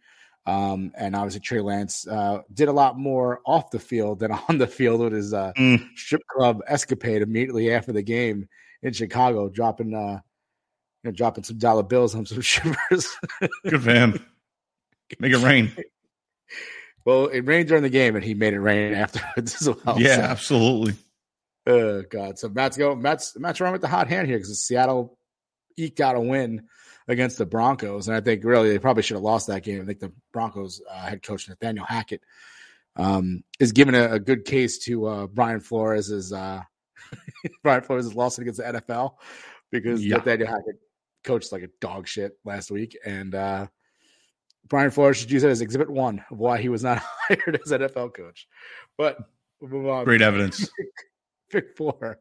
um, 0.47 0.93
and 0.97 1.15
obviously 1.15 1.41
Trey 1.41 1.61
Lance 1.61 2.07
uh, 2.09 2.43
did 2.53 2.69
a 2.69 2.73
lot 2.73 2.99
more 2.99 3.41
off 3.47 3.71
the 3.71 3.79
field 3.79 4.21
than 4.21 4.33
on 4.49 4.59
the 4.59 4.67
field 4.67 5.01
with 5.01 5.13
his 5.13 5.33
uh, 5.35 5.53
Mm. 5.57 5.87
strip 5.97 6.23
club 6.27 6.61
escapade 6.67 7.23
immediately 7.23 7.73
after 7.73 7.93
the 7.93 8.03
game 8.03 8.49
in 8.83 8.93
Chicago, 8.93 9.49
dropping 9.49 9.95
uh, 9.95 10.21
you 11.03 11.11
know, 11.11 11.13
dropping 11.13 11.45
some 11.45 11.59
dollar 11.59 11.83
bills 11.83 12.15
on 12.15 12.27
some 12.27 12.43
strippers. 12.43 13.17
Good 13.69 13.83
him. 13.83 14.27
Make 15.19 15.33
it 15.33 15.39
rain. 15.43 15.73
Well, 17.05 17.27
it 17.29 17.41
rained 17.47 17.69
during 17.69 17.83
the 17.83 17.89
game, 17.91 18.15
and 18.15 18.25
he 18.25 18.35
made 18.35 18.53
it 18.53 18.61
rain 18.61 18.93
afterwards 18.95 19.57
as 19.61 19.69
well. 19.69 19.99
yeah, 20.01 20.17
So, 20.17 20.23
absolutely. 20.23 20.95
oh 21.67 22.03
God. 22.03 22.39
So 22.39 22.49
Matt's 22.49 22.77
go. 22.77 22.95
Matt's 22.95 23.37
Matt's 23.39 23.61
running 23.61 23.73
with 23.73 23.81
the 23.81 23.89
hot 23.89 24.09
hand 24.09 24.29
here 24.29 24.37
because 24.39 24.61
Seattle 24.61 25.19
eked 25.77 26.01
out 26.01 26.17
a 26.17 26.21
win 26.21 26.67
against 27.11 27.39
the 27.39 27.45
Broncos, 27.47 28.09
and 28.09 28.17
I 28.17 28.21
think 28.21 28.45
really 28.45 28.71
they 28.71 28.79
probably 28.79 29.03
should 29.03 29.17
have 29.17 29.23
lost 29.25 29.49
that 29.49 29.63
game. 29.65 29.83
I 29.83 29.85
think 29.85 29.99
the 30.01 30.13
Broncos 30.33 30.81
uh, 30.89 31.07
head 31.07 31.23
coach 31.23 31.49
Nathaniel 31.49 31.85
Hackett 31.85 32.23
um, 32.97 33.43
is 33.59 33.73
giving 33.73 33.95
a, 33.95 34.13
a 34.13 34.19
good 34.21 34.45
case 34.45 34.79
to 34.85 35.07
uh, 35.07 35.27
Brian 35.27 35.61
Flores' 35.61 36.33
uh, 36.33 36.63
Brian 37.63 37.83
Flores' 37.83 38.15
loss 38.15 38.39
against 38.39 38.59
the 38.59 38.65
NFL 38.81 39.15
because 39.71 40.05
Yeah. 40.05 40.17
Nathaniel 40.17 40.49
Hackett 40.49 40.77
coached 41.25 41.53
like 41.53 41.63
a 41.63 41.69
dog 41.81 42.07
shit 42.09 42.33
last 42.45 42.71
week, 42.71 42.97
and 43.05 43.35
uh, 43.35 43.67
Brian 44.69 44.91
Flores 44.93 45.17
should 45.19 45.31
use 45.31 45.43
that 45.43 45.51
as 45.51 45.61
exhibit 45.61 45.91
one 45.91 46.25
of 46.31 46.39
why 46.39 46.61
he 46.61 46.69
was 46.69 46.83
not 46.85 47.03
hired 47.29 47.61
as 47.65 47.73
NFL 47.73 48.15
coach. 48.15 48.47
But 48.97 49.19
we'll 49.61 49.71
move 49.71 49.89
on. 49.89 50.05
Great 50.05 50.23
evidence. 50.23 50.69
Pick 51.51 51.77
four. 51.77 52.21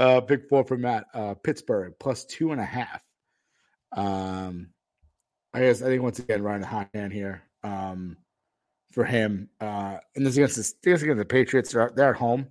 Uh 0.00 0.20
pick 0.20 0.48
four 0.48 0.64
for 0.64 0.76
Matt. 0.76 1.04
Uh 1.14 1.34
Pittsburgh 1.34 1.94
plus 2.00 2.24
two 2.24 2.50
and 2.50 2.60
a 2.60 2.64
half. 2.64 3.00
Um 3.94 4.70
I 5.52 5.60
guess 5.60 5.82
I 5.82 5.86
think 5.86 6.02
once 6.02 6.18
again 6.18 6.42
Ryan 6.42 6.60
the 6.62 6.66
hot 6.66 6.90
hand 6.94 7.12
here. 7.12 7.42
Um 7.62 8.16
for 8.92 9.04
him. 9.04 9.48
Uh 9.60 9.98
and 10.14 10.26
this 10.26 10.36
against 10.36 10.56
the 10.56 10.74
this 10.82 11.02
against 11.02 11.18
the 11.18 11.24
Patriots. 11.24 11.72
They're, 11.72 11.92
they're 11.94 12.10
at 12.10 12.16
home. 12.16 12.48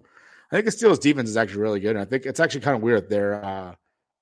I 0.51 0.55
think 0.55 0.65
the 0.65 0.71
Steelers 0.71 0.99
defense 0.99 1.29
is 1.29 1.37
actually 1.37 1.61
really 1.61 1.79
good. 1.79 1.91
And 1.91 1.99
I 1.99 2.05
think 2.05 2.25
it's 2.25 2.39
actually 2.39 2.61
kind 2.61 2.77
of 2.77 2.83
weird. 2.83 3.09
They're 3.09 3.43
uh 3.43 3.75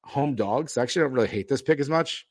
home 0.03 0.35
dogs. 0.35 0.77
I 0.77 0.83
actually 0.83 1.03
don't 1.03 1.13
really 1.13 1.27
hate 1.27 1.47
this 1.47 1.61
pick 1.61 1.79
as 1.79 1.89
much 1.89 2.27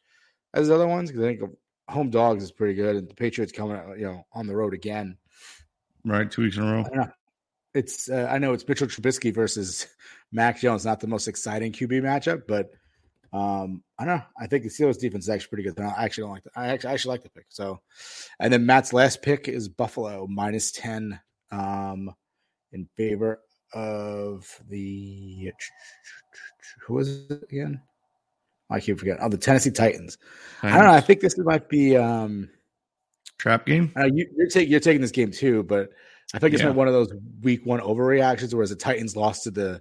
as 0.54 0.68
the 0.68 0.75
other 0.75 0.88
ones 0.88 1.11
because 1.11 1.25
I 1.25 1.37
think 1.37 1.56
home 1.88 2.11
dogs 2.11 2.42
is 2.42 2.52
pretty 2.52 2.75
good. 2.75 2.97
And 2.97 3.09
the 3.09 3.14
Patriots 3.14 3.52
coming 3.52 3.76
out, 3.76 3.99
you 3.99 4.06
know, 4.06 4.26
on 4.32 4.47
the 4.47 4.56
road 4.56 4.75
again. 4.75 5.16
Right, 6.04 6.30
two 6.30 6.42
weeks 6.42 6.56
in 6.56 6.62
a 6.62 6.73
row. 6.73 7.06
It's 7.75 8.11
uh, 8.11 8.28
I 8.30 8.38
know 8.38 8.52
it's 8.52 8.66
Mitchell 8.66 8.88
Trubisky 8.88 9.35
versus 9.35 9.87
Mac 10.32 10.61
Jones, 10.61 10.85
not 10.85 11.00
the 11.00 11.06
most 11.06 11.28
exciting 11.28 11.73
QB 11.73 12.02
matchup, 12.02 12.42
but 12.49 12.73
um, 13.33 13.83
I 13.99 14.05
don't 14.05 14.17
know. 14.17 14.25
I 14.41 14.47
think 14.47 14.65
the 14.65 14.71
Steelers 14.71 14.99
defense 14.99 15.25
is 15.25 15.31
actually 15.31 15.49
pretty 15.49 15.63
good. 15.65 15.77
But 15.77 15.85
I 15.85 16.05
actually 16.05 16.23
don't 16.23 16.33
like 16.33 16.45
the, 16.45 16.51
I 16.57 16.69
actually 16.69 16.91
I 16.91 16.93
actually 16.95 17.13
like 17.13 17.23
the 17.23 17.31
pick. 17.31 17.47
So, 17.49 17.81
and 18.41 18.53
then 18.53 18.67
Matt's 18.67 18.93
last 18.93 19.23
pick 19.23 19.49
is 19.49 19.69
Buffalo 19.69 20.27
minus 20.27 20.73
ten 20.73 21.21
um, 21.51 22.15
in 22.73 22.89
favor 22.97 23.41
of 23.73 24.47
the 24.69 25.53
who 26.87 26.95
was 26.95 27.31
it 27.31 27.43
again? 27.45 27.81
I 28.69 28.81
keep 28.81 28.99
forgetting. 28.99 29.23
Oh, 29.23 29.29
the 29.29 29.37
Tennessee 29.37 29.71
Titans. 29.71 30.19
I 30.63 30.77
don't 30.77 30.87
know. 30.87 30.93
I 30.93 31.01
think 31.01 31.21
this 31.21 31.37
might 31.39 31.69
be. 31.69 31.97
Um, 31.97 32.49
Trap 33.39 33.65
game. 33.65 33.91
Know 33.97 34.05
you, 34.05 34.27
you're 34.37 34.49
taking 34.49 34.71
you're 34.71 34.81
taking 34.81 35.01
this 35.01 35.11
game 35.11 35.31
too, 35.31 35.63
but 35.63 35.91
I 36.35 36.39
think 36.39 36.53
it's 36.53 36.63
Yeah. 36.63 36.69
been 36.69 36.77
one 36.77 36.89
of 36.89 36.93
those 36.95 37.13
week 37.43 37.65
one 37.65 37.81
overreactions, 37.81 38.53
whereas 38.53 38.71
the 38.71 38.77
Titans 38.77 39.17
lost 39.17 39.45
to 39.45 39.51
the 39.51 39.81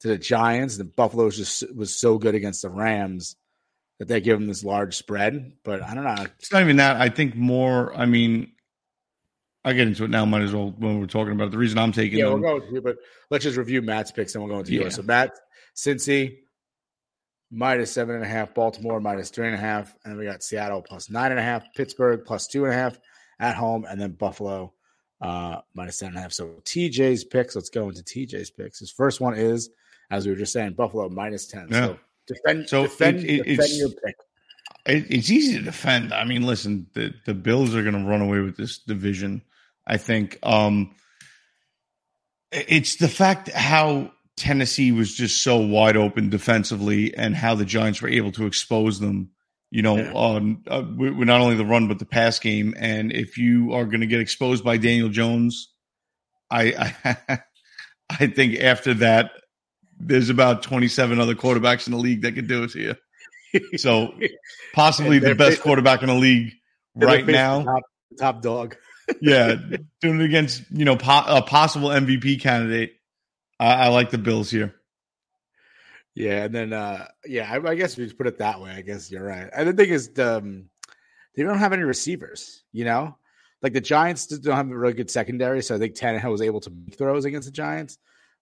to 0.00 0.08
the 0.08 0.18
Giants, 0.18 0.78
and 0.78 0.94
Buffalo 0.94 1.24
was 1.24 1.36
just 1.36 1.74
was 1.74 1.94
so 1.94 2.18
good 2.18 2.34
against 2.34 2.62
the 2.62 2.70
Rams 2.70 3.36
that 3.98 4.06
they 4.08 4.20
give 4.20 4.38
them 4.38 4.46
this 4.48 4.62
large 4.64 4.96
spread. 4.96 5.52
But 5.64 5.82
I 5.82 5.94
don't 5.94 6.04
know. 6.04 6.26
It's 6.38 6.52
not 6.52 6.62
even 6.62 6.76
that. 6.76 7.00
I 7.00 7.08
think 7.08 7.34
more. 7.34 7.92
I 7.94 8.06
mean, 8.06 8.52
I 9.64 9.72
get 9.72 9.88
into 9.88 10.04
it 10.04 10.10
now. 10.10 10.24
Might 10.24 10.42
as 10.42 10.52
well 10.54 10.70
when 10.78 11.00
we're 11.00 11.06
talking 11.06 11.32
about 11.32 11.48
it. 11.48 11.50
The 11.50 11.58
reason 11.58 11.78
I'm 11.78 11.92
taking 11.92 12.18
Yeah, 12.18 12.26
them. 12.26 12.40
we'll 12.40 12.58
go 12.58 12.64
with 12.64 12.72
you, 12.74 12.80
but 12.80 12.96
let's 13.30 13.42
just 13.44 13.56
review 13.56 13.82
Matt's 13.82 14.12
picks 14.12 14.34
and 14.34 14.44
we'll 14.44 14.52
go 14.52 14.60
into 14.60 14.72
Yeah. 14.72 14.82
yours. 14.82 14.94
So 14.94 15.02
Matt, 15.02 15.32
Cincy, 15.76 16.38
minus 17.50 17.90
seven 17.92 18.14
and 18.14 18.24
a 18.24 18.28
half. 18.28 18.54
Baltimore 18.54 19.00
minus 19.00 19.30
three 19.30 19.46
and 19.46 19.54
a 19.54 19.58
half, 19.58 19.94
and 20.04 20.12
then 20.12 20.18
we 20.18 20.24
got 20.24 20.42
Seattle 20.42 20.82
plus 20.82 21.10
nine 21.10 21.30
and 21.32 21.40
a 21.40 21.42
half. 21.42 21.64
Pittsburgh 21.74 22.24
plus 22.24 22.46
two 22.46 22.64
and 22.64 22.72
a 22.72 22.76
half 22.76 22.98
at 23.40 23.56
home, 23.56 23.84
and 23.88 24.00
then 24.00 24.12
Buffalo 24.12 24.72
uh, 25.20 25.60
minus 25.74 25.98
ten 25.98 26.10
and 26.10 26.18
a 26.18 26.20
half. 26.20 26.32
So 26.32 26.60
TJ's 26.64 27.24
picks. 27.24 27.56
Let's 27.56 27.70
go 27.70 27.88
into 27.88 28.02
TJ's 28.02 28.50
picks. 28.50 28.78
His 28.78 28.90
first 28.92 29.20
one 29.20 29.34
is, 29.36 29.70
as 30.10 30.26
we 30.26 30.32
were 30.32 30.38
just 30.38 30.52
saying, 30.52 30.72
Buffalo 30.72 31.08
minus 31.08 31.46
ten. 31.46 31.68
Yeah. 31.70 31.86
So 31.86 31.98
defend, 32.26 32.68
So 32.68 32.82
defend, 32.84 33.18
it- 33.20 33.24
it- 33.24 33.36
defend 33.36 33.50
it's- 33.58 33.78
your 33.78 33.88
pick. 33.90 34.16
It, 34.86 35.06
it's 35.10 35.30
easy 35.30 35.58
to 35.58 35.62
defend. 35.64 36.14
I 36.14 36.24
mean, 36.24 36.42
listen, 36.44 36.86
the 36.94 37.12
the 37.26 37.34
Bills 37.34 37.74
are 37.74 37.82
going 37.82 37.94
to 38.02 38.08
run 38.08 38.22
away 38.22 38.40
with 38.40 38.56
this 38.56 38.78
division. 38.78 39.42
I 39.86 39.98
think 39.98 40.38
um, 40.42 40.94
it's 42.52 42.96
the 42.96 43.08
fact 43.08 43.50
how 43.50 44.12
Tennessee 44.36 44.92
was 44.92 45.14
just 45.14 45.42
so 45.42 45.58
wide 45.58 45.96
open 45.96 46.30
defensively, 46.30 47.14
and 47.14 47.34
how 47.34 47.54
the 47.54 47.64
Giants 47.66 48.00
were 48.00 48.08
able 48.08 48.32
to 48.32 48.46
expose 48.46 48.98
them. 49.00 49.30
You 49.70 49.82
know, 49.82 49.96
Yeah. 49.98 50.12
on 50.14 50.62
uh, 50.68 50.82
with 50.96 51.12
with 51.14 51.28
not 51.28 51.42
only 51.42 51.56
the 51.56 51.66
run 51.66 51.88
but 51.88 51.98
the 51.98 52.06
pass 52.06 52.38
game. 52.38 52.72
And 52.78 53.12
if 53.12 53.36
you 53.36 53.74
are 53.74 53.84
going 53.84 54.00
to 54.00 54.06
get 54.06 54.20
exposed 54.20 54.64
by 54.64 54.78
Daniel 54.78 55.10
Jones, 55.10 55.68
I 56.50 56.94
I, 57.04 57.38
I 58.08 58.26
think 58.28 58.58
after 58.60 58.94
that, 58.94 59.32
there's 59.98 60.30
about 60.30 60.62
27 60.62 61.20
other 61.20 61.34
quarterbacks 61.34 61.86
in 61.86 61.92
the 61.92 61.98
league 61.98 62.22
that 62.22 62.32
could 62.32 62.48
do 62.48 62.64
it 62.64 62.70
to 62.70 62.80
you. 62.80 62.94
So 63.78 64.12
possibly 64.74 65.18
the 65.18 65.34
best 65.34 65.62
quarterback 65.62 66.02
in 66.02 66.08
the 66.08 66.14
league 66.14 66.52
right 66.94 67.26
now. 67.26 67.64
top, 67.64 67.82
top 68.18 68.42
dog. 68.42 68.76
yeah, 69.22 69.54
doing 70.00 70.20
it 70.20 70.24
against 70.24 70.62
you 70.70 70.84
know 70.84 70.96
po- 70.96 71.24
a 71.26 71.42
possible 71.42 71.88
MVP 71.88 72.40
candidate. 72.40 72.92
I, 73.58 73.86
I 73.86 73.88
like 73.88 74.10
the 74.10 74.18
Bills 74.18 74.50
here. 74.50 74.74
Yeah, 76.14 76.44
and 76.44 76.54
then 76.54 76.72
uh 76.72 77.06
yeah, 77.24 77.50
I, 77.50 77.70
I 77.70 77.74
guess 77.74 77.96
we 77.96 78.04
just 78.04 78.18
put 78.18 78.26
it 78.26 78.38
that 78.38 78.60
way. 78.60 78.70
I 78.70 78.82
guess 78.82 79.10
you're 79.10 79.24
right. 79.24 79.48
And 79.50 79.68
the 79.68 79.72
thing 79.72 79.88
is, 79.88 80.10
um, 80.18 80.68
they 81.34 81.42
don't 81.42 81.58
have 81.58 81.72
any 81.72 81.84
receivers. 81.84 82.62
You 82.72 82.84
know, 82.84 83.16
like 83.62 83.72
the 83.72 83.80
Giants 83.80 84.26
don't 84.26 84.56
have 84.56 84.70
a 84.70 84.76
really 84.76 84.94
good 84.94 85.10
secondary, 85.10 85.62
so 85.62 85.74
I 85.74 85.78
think 85.78 85.94
Tannehill 85.94 86.30
was 86.30 86.42
able 86.42 86.60
to 86.60 86.70
make 86.70 86.98
throws 86.98 87.24
against 87.24 87.46
the 87.46 87.52
Giants. 87.52 87.98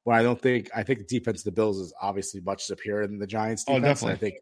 But 0.07 0.15
I 0.15 0.23
don't 0.23 0.41
think 0.41 0.71
I 0.75 0.85
think 0.85 1.01
the 1.01 1.19
defense 1.19 1.41
of 1.41 1.45
the 1.47 1.53
Bills 1.53 1.79
is 1.79 1.93
obviously 2.01 2.41
much 2.41 2.63
superior 2.65 3.07
than 3.09 3.19
the 3.19 3.27
Giants 3.27 3.65
Oh, 3.67 3.79
defense. 3.81 4.05
I 4.05 4.15
think 4.15 4.37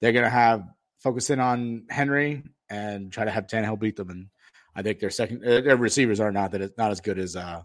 they're 0.00 0.12
gonna 0.12 0.30
have 0.30 0.64
focus 1.00 1.28
in 1.28 1.38
on 1.38 1.84
Henry 1.90 2.42
and 2.70 3.12
try 3.12 3.26
to 3.26 3.30
have 3.30 3.46
Tannehill 3.46 3.78
beat 3.78 3.96
them. 3.96 4.08
And 4.08 4.28
I 4.74 4.80
think 4.82 5.00
their 5.00 5.10
second 5.10 5.44
uh, 5.46 5.60
their 5.60 5.76
receivers 5.76 6.20
are 6.20 6.32
not 6.32 6.52
that 6.52 6.62
it's 6.62 6.78
not 6.78 6.90
as 6.90 7.02
good 7.02 7.18
as 7.18 7.36
uh 7.36 7.62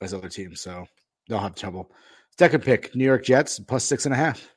as 0.00 0.14
other 0.14 0.30
teams, 0.30 0.60
so 0.62 0.86
they'll 1.28 1.38
have 1.38 1.54
trouble. 1.54 1.92
Second 2.38 2.62
pick, 2.62 2.96
New 2.96 3.04
York 3.04 3.24
Jets 3.24 3.58
plus 3.60 3.84
six 3.84 4.06
and 4.06 4.14
a 4.14 4.16
half. 4.16 4.48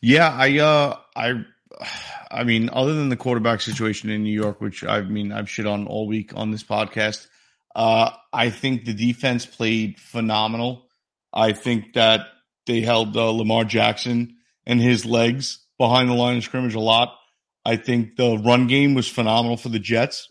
Yeah, 0.00 0.28
I 0.30 0.58
uh 0.60 0.96
I 1.16 1.44
I 2.30 2.44
mean, 2.44 2.70
other 2.72 2.94
than 2.94 3.08
the 3.08 3.16
quarterback 3.16 3.60
situation 3.60 4.10
in 4.10 4.22
New 4.22 4.32
York, 4.32 4.60
which 4.60 4.84
I 4.84 5.00
mean 5.00 5.32
I've 5.32 5.50
shit 5.50 5.66
on 5.66 5.88
all 5.88 6.06
week 6.06 6.32
on 6.36 6.52
this 6.52 6.62
podcast, 6.62 7.26
uh 7.76 8.10
I 8.32 8.50
think 8.50 8.84
the 8.84 8.94
defense 8.94 9.46
played 9.46 10.00
phenomenal. 10.00 10.88
I 11.32 11.52
think 11.52 11.92
that 11.94 12.22
they 12.66 12.80
held 12.80 13.16
uh, 13.16 13.30
Lamar 13.30 13.64
Jackson 13.64 14.36
and 14.66 14.80
his 14.80 15.04
legs 15.06 15.64
behind 15.78 16.08
the 16.10 16.14
line 16.14 16.38
of 16.38 16.42
scrimmage 16.44 16.74
a 16.74 16.80
lot. 16.80 17.14
I 17.64 17.76
think 17.76 18.16
the 18.16 18.38
run 18.38 18.66
game 18.66 18.94
was 18.94 19.08
phenomenal 19.08 19.56
for 19.56 19.68
the 19.68 19.78
Jets. 19.78 20.28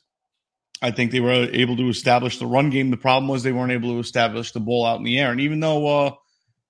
I 0.82 0.92
think 0.92 1.12
they 1.12 1.20
were 1.22 1.32
able 1.32 1.78
to 1.78 1.88
establish 1.88 2.38
the 2.40 2.46
run 2.48 2.70
game. 2.70 2.92
The 2.92 2.98
problem 2.98 3.30
was 3.30 3.44
they 3.44 3.52
weren't 3.54 3.72
able 3.72 3.92
to 3.94 4.00
establish 4.00 4.52
the 4.52 4.60
ball 4.60 4.86
out 4.86 4.98
in 4.98 5.04
the 5.06 5.18
air. 5.20 5.32
And 5.32 5.40
even 5.42 5.60
though 5.62 5.88
uh 5.88 6.12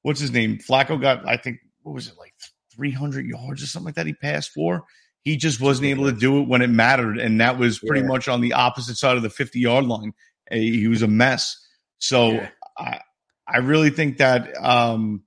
what's 0.03 0.19
his 0.19 0.31
name? 0.31 0.59
Flacco 0.59 1.01
got 1.01 1.27
I 1.27 1.37
think 1.37 1.59
what 1.83 1.93
was 1.95 2.07
it 2.07 2.17
like 2.19 2.33
300 2.75 3.25
yards 3.25 3.63
or 3.63 3.67
something 3.67 3.85
like 3.87 3.95
that 3.95 4.05
he 4.05 4.13
passed 4.13 4.51
for. 4.51 4.83
He 5.23 5.37
just 5.37 5.59
wasn't 5.61 5.87
able 5.87 6.05
to 6.05 6.11
do 6.11 6.39
it 6.41 6.47
when 6.47 6.61
it 6.61 6.69
mattered. 6.69 7.17
And 7.17 7.41
that 7.41 7.57
was 7.57 7.79
pretty 7.79 8.01
Yeah. 8.01 8.07
much 8.07 8.27
on 8.27 8.41
the 8.41 8.53
opposite 8.53 8.97
side 8.97 9.17
of 9.17 9.23
the 9.23 9.29
50 9.29 9.59
yard 9.59 9.85
line. 9.85 10.13
He 10.51 10.87
was 10.87 11.01
a 11.01 11.07
mess. 11.07 11.57
So 11.99 12.31
Yeah. 12.31 12.49
I, 12.77 12.99
I 13.47 13.57
really 13.57 13.89
think 13.89 14.17
that 14.17 14.55
um, 14.57 15.23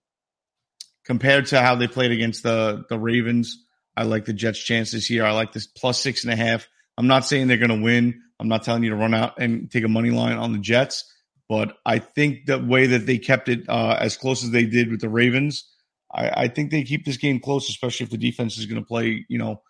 compared 1.04 1.46
to 1.46 1.60
how 1.60 1.76
they 1.76 1.88
played 1.88 2.10
against 2.10 2.42
the, 2.42 2.84
the 2.88 2.98
Ravens, 2.98 3.64
I 3.96 4.04
like 4.04 4.24
the 4.24 4.32
Jets' 4.32 4.58
chances 4.58 5.06
here. 5.06 5.24
I 5.24 5.32
like 5.32 5.52
this 5.52 5.66
plus 5.66 6.00
six 6.00 6.24
and 6.24 6.32
a 6.32 6.36
half. 6.36 6.68
I'm 6.96 7.06
not 7.06 7.26
saying 7.26 7.46
they're 7.46 7.56
going 7.56 7.76
to 7.76 7.82
win. 7.82 8.22
I'm 8.40 8.48
not 8.48 8.62
telling 8.62 8.84
you 8.84 8.90
to 8.90 8.96
run 8.96 9.14
out 9.14 9.40
and 9.40 9.70
take 9.70 9.84
a 9.84 9.88
money 9.88 10.10
line 10.10 10.36
on 10.36 10.52
the 10.52 10.58
Jets, 10.58 11.12
but 11.48 11.76
I 11.84 11.98
think 11.98 12.46
the 12.46 12.58
way 12.58 12.88
that 12.88 13.06
they 13.06 13.18
kept 13.18 13.48
it 13.48 13.68
uh, 13.68 13.96
as 13.98 14.16
close 14.16 14.44
as 14.44 14.50
they 14.50 14.66
did 14.66 14.90
with 14.90 15.00
the 15.00 15.08
Ravens, 15.08 15.68
I, 16.12 16.44
I 16.44 16.48
think 16.48 16.70
they 16.70 16.84
keep 16.84 17.04
this 17.04 17.16
game 17.16 17.40
close, 17.40 17.68
especially 17.68 18.04
if 18.04 18.10
the 18.10 18.18
defense 18.18 18.58
is 18.58 18.66
going 18.66 18.80
to 18.80 18.86
play, 18.86 19.24
you 19.28 19.38
know, 19.38 19.62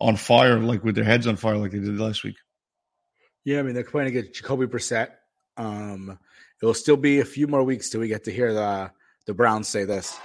on 0.00 0.16
fire, 0.16 0.58
like 0.58 0.82
with 0.82 0.94
their 0.94 1.04
heads 1.04 1.26
on 1.26 1.36
fire, 1.36 1.56
like 1.56 1.70
they 1.70 1.78
did 1.78 1.98
last 1.98 2.24
week. 2.24 2.36
Yeah, 3.44 3.58
I 3.58 3.62
mean 3.62 3.74
they're 3.74 3.84
playing 3.84 4.08
against 4.08 4.34
Jacoby 4.34 4.66
Brissett. 4.66 5.10
Um, 5.56 6.18
it 6.60 6.66
will 6.66 6.74
still 6.74 6.96
be 6.96 7.20
a 7.20 7.24
few 7.24 7.46
more 7.46 7.62
weeks 7.62 7.90
till 7.90 8.00
we 8.00 8.08
get 8.08 8.24
to 8.24 8.32
hear 8.32 8.52
the 8.54 8.90
the 9.26 9.34
Browns 9.34 9.68
say 9.68 9.84
this. 9.84 10.18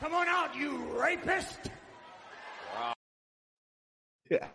Come 0.00 0.14
on 0.14 0.28
out, 0.28 0.54
you 0.54 0.76
rapist! 0.98 1.70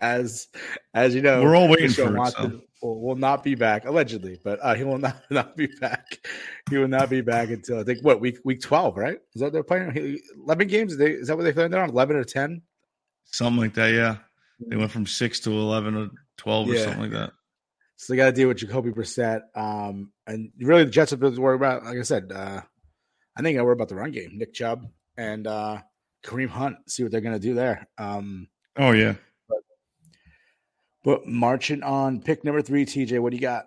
As 0.01 0.47
as 0.93 1.15
you 1.15 1.21
know, 1.21 1.41
We're 1.41 1.55
all 1.55 1.69
waiting 1.69 1.87
Deshaun 1.87 2.07
for 2.07 2.15
it, 2.15 2.19
Watson 2.19 2.61
Will, 2.81 3.01
will 3.01 3.15
not 3.15 3.43
be 3.43 3.55
back 3.55 3.85
allegedly, 3.85 4.39
but 4.43 4.59
uh, 4.61 4.75
he 4.75 4.83
will 4.83 4.97
not 4.97 5.21
not 5.29 5.55
be 5.55 5.67
back. 5.67 6.19
He 6.69 6.77
will 6.77 6.87
not 6.87 7.09
be 7.09 7.21
back 7.21 7.49
until 7.49 7.79
I 7.79 7.83
think 7.83 7.99
what 8.03 8.19
week 8.19 8.39
week 8.43 8.61
twelve, 8.61 8.97
right? 8.97 9.19
Is 9.33 9.41
that 9.41 9.53
they're 9.53 9.63
playing 9.63 10.19
eleven 10.45 10.67
games? 10.67 10.93
Is, 10.93 10.97
they, 10.97 11.11
is 11.11 11.27
that 11.27 11.37
what 11.37 11.43
they're 11.43 11.53
playing 11.53 11.71
They're 11.71 11.83
on? 11.83 11.89
Eleven 11.89 12.17
or 12.17 12.23
ten? 12.23 12.61
Something 13.25 13.61
like 13.61 13.73
that, 13.75 13.93
yeah. 13.93 14.17
They 14.67 14.75
went 14.75 14.91
from 14.91 15.05
six 15.05 15.39
to 15.41 15.51
11 15.51 15.95
or 15.95 16.09
12 16.37 16.69
or 16.69 16.77
something 16.77 17.01
like 17.01 17.11
that. 17.11 17.31
So 17.95 18.13
they 18.13 18.17
got 18.17 18.25
to 18.27 18.31
deal 18.31 18.47
with 18.47 18.57
Jacoby 18.57 18.91
Brissett. 18.91 19.41
Um, 19.55 20.11
and 20.27 20.51
really, 20.59 20.83
the 20.85 20.89
Jets 20.91 21.11
have 21.11 21.19
been 21.19 21.35
worried 21.39 21.57
about. 21.57 21.83
Like 21.83 21.97
I 21.97 22.01
said, 22.01 22.31
uh, 22.33 22.61
I 23.37 23.41
think 23.41 23.57
I 23.57 23.61
worry 23.61 23.73
about 23.73 23.89
the 23.89 23.95
run 23.95 24.11
game. 24.11 24.37
Nick 24.37 24.53
Chubb 24.53 24.85
and 25.17 25.45
uh, 25.47 25.81
Kareem 26.25 26.47
Hunt. 26.49 26.77
See 26.87 27.03
what 27.03 27.11
they're 27.11 27.21
going 27.21 27.39
to 27.39 27.47
do 27.47 27.53
there. 27.53 27.87
Um, 27.97 28.47
Oh, 28.77 28.91
yeah. 28.91 29.15
but 31.03 31.27
marching 31.27 31.83
on 31.83 32.21
pick 32.21 32.43
number 32.43 32.61
three, 32.61 32.85
TJ. 32.85 33.19
What 33.19 33.31
do 33.31 33.35
you 33.37 33.41
got? 33.41 33.65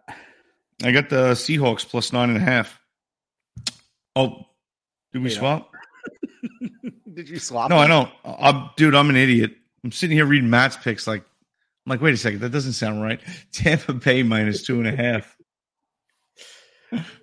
I 0.83 0.93
got 0.93 1.09
the 1.11 1.33
Seahawks 1.33 1.87
plus 1.87 2.13
nine 2.13 2.31
and 2.31 2.39
a 2.39 2.41
half. 2.43 2.79
Oh, 4.17 4.47
did 5.13 5.23
we 5.23 5.31
swap? 5.31 5.71
Did 7.15 7.29
you 7.29 7.39
swap? 7.39 7.71
No, 7.71 7.77
I 7.79 7.87
don't. 7.87 8.11
I'm, 8.25 8.71
dude, 8.77 8.95
I'm 8.95 9.09
an 9.09 9.17
idiot. 9.17 9.53
I'm 9.85 9.93
sitting 9.93 10.17
here 10.17 10.25
reading 10.27 10.51
Matt's 10.51 10.77
picks. 10.77 11.07
Like, 11.07 11.21
I'm 11.23 11.91
like, 11.91 12.01
wait 12.01 12.15
a 12.15 12.17
second, 12.17 12.41
that 12.41 12.51
doesn't 12.51 12.73
sound 12.73 13.03
right. 13.03 13.21
Tampa 13.53 13.93
Bay 13.93 14.23
minus 14.23 14.65
two 14.65 14.81
and 14.81 14.89
a 14.89 14.97
half. 14.97 15.37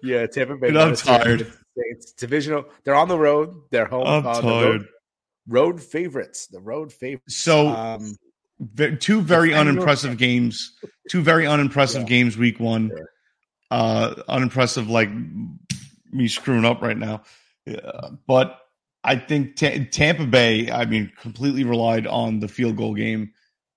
Yeah, 0.04 0.28
Tampa 0.28 0.56
Bay. 0.56 0.68
I'm 0.78 0.96
tired. 0.96 1.52
It's, 1.76 2.12
divisional. 2.14 2.66
They're 2.84 2.96
on 2.96 3.08
the 3.08 3.18
road. 3.18 3.56
They're 3.72 3.86
home. 3.86 4.06
I'm 4.06 4.26
uh, 4.28 4.34
road- 4.34 4.42
tired. 4.42 4.86
Road, 5.48 5.82
favorites. 5.82 6.48
The 6.48 6.60
road 6.60 6.94
favorites. 6.94 7.36
So, 7.36 7.68
um, 7.68 8.16
two 9.00 9.22
very 9.22 9.54
unimpressive 9.54 10.18
games. 10.18 10.78
Two 11.10 11.22
very 11.22 11.48
unimpressive 11.48 12.04
Yeah. 12.04 12.08
games 12.08 12.38
week 12.38 12.60
one. 12.60 12.90
Sure. 12.90 13.10
Uh, 13.72 14.22
unimpressive, 14.28 14.90
like 14.90 15.10
me 16.12 16.28
screwing 16.28 16.66
up 16.66 16.82
right 16.82 16.98
now. 16.98 17.24
Yeah, 17.66 18.10
but 18.28 18.60
I 19.04 19.16
think 19.16 19.56
Ta- 19.56 19.86
Tampa 19.92 20.26
Bay, 20.26 20.72
I 20.72 20.86
mean, 20.86 21.12
completely 21.20 21.64
relied 21.64 22.06
on 22.06 22.40
the 22.40 22.48
field 22.48 22.78
goal 22.78 22.94
game 22.94 23.34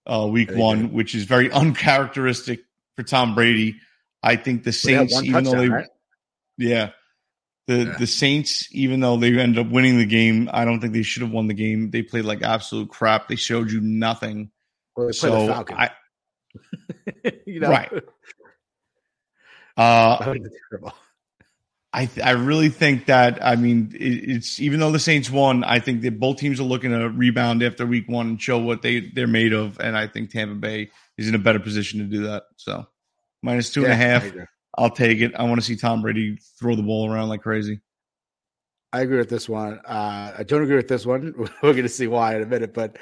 uh, 0.06 0.26
week 0.30 0.50
They 0.50 0.60
one, 0.60 0.82
did. 0.82 0.92
which 0.92 1.14
is 1.14 1.24
very 1.24 1.50
uncharacteristic 1.52 2.60
for 2.96 3.02
Tom 3.02 3.34
Brady. 3.34 3.76
I 4.22 4.36
think 4.36 4.64
the 4.64 4.72
Saints, 4.72 5.22
even 5.22 5.44
though 5.44 5.56
they, 5.56 5.68
right? 5.68 5.88
yeah, 6.58 6.90
the 7.66 7.76
Yeah. 7.76 7.96
the 7.98 8.06
Saints, 8.06 8.68
even 8.72 9.00
though 9.00 9.16
they 9.16 9.38
ended 9.38 9.66
up 9.66 9.72
winning 9.72 9.98
the 9.98 10.06
game, 10.06 10.48
I 10.52 10.64
don't 10.64 10.80
think 10.80 10.92
they 10.92 11.02
should 11.02 11.22
have 11.22 11.30
won 11.32 11.46
the 11.46 11.54
game. 11.54 11.90
They 11.90 12.02
played 12.02 12.24
like 12.24 12.42
absolute 12.42 12.90
crap. 12.90 13.28
They 13.28 13.36
showed 13.36 13.70
you 13.70 13.80
nothing. 13.80 14.50
Well, 14.96 15.08
they 15.08 15.12
play 15.12 15.30
the 15.30 15.46
So 15.46 15.74
I, 15.74 15.90
you 17.46 17.60
know? 17.60 17.70
right. 17.70 17.92
uh, 19.76 20.34
terrible. 20.70 20.92
I 21.96 22.06
th- 22.06 22.26
I 22.26 22.32
really 22.32 22.70
think 22.70 23.06
that 23.06 23.38
I 23.40 23.54
mean 23.54 23.92
it, 23.94 24.28
it's 24.28 24.60
even 24.60 24.80
though 24.80 24.90
the 24.90 24.98
Saints 24.98 25.30
won, 25.30 25.62
I 25.62 25.78
think 25.78 26.02
that 26.02 26.18
both 26.18 26.38
teams 26.38 26.58
are 26.58 26.64
looking 26.64 26.90
to 26.90 27.08
rebound 27.08 27.62
after 27.62 27.86
week 27.86 28.08
one 28.08 28.26
and 28.30 28.42
show 28.42 28.58
what 28.58 28.82
they 28.82 28.98
they're 28.98 29.28
made 29.28 29.52
of, 29.52 29.78
and 29.78 29.96
I 29.96 30.08
think 30.08 30.30
Tampa 30.30 30.56
Bay 30.56 30.90
is 31.16 31.28
in 31.28 31.36
a 31.36 31.38
better 31.38 31.60
position 31.60 32.00
to 32.00 32.06
do 32.06 32.24
that. 32.24 32.42
So 32.56 32.84
minus 33.42 33.70
two 33.70 33.84
and 33.84 33.92
a 33.92 33.96
half. 33.96 34.28
I'll 34.76 34.90
take 34.90 35.20
it. 35.20 35.36
I 35.36 35.44
want 35.44 35.60
to 35.60 35.64
see 35.64 35.76
Tom 35.76 36.02
Brady 36.02 36.36
throw 36.58 36.74
the 36.74 36.82
ball 36.82 37.08
around 37.08 37.28
like 37.28 37.42
crazy. 37.42 37.80
I 38.92 39.02
agree 39.02 39.18
with 39.18 39.28
this 39.28 39.48
one. 39.48 39.78
Uh, 39.78 40.32
I 40.36 40.42
don't 40.42 40.64
agree 40.64 40.76
with 40.76 40.88
this 40.88 41.06
one. 41.06 41.32
We're 41.62 41.72
going 41.72 41.84
to 41.84 41.88
see 41.88 42.08
why 42.08 42.34
in 42.34 42.42
a 42.42 42.46
minute. 42.46 42.74
But 42.74 42.96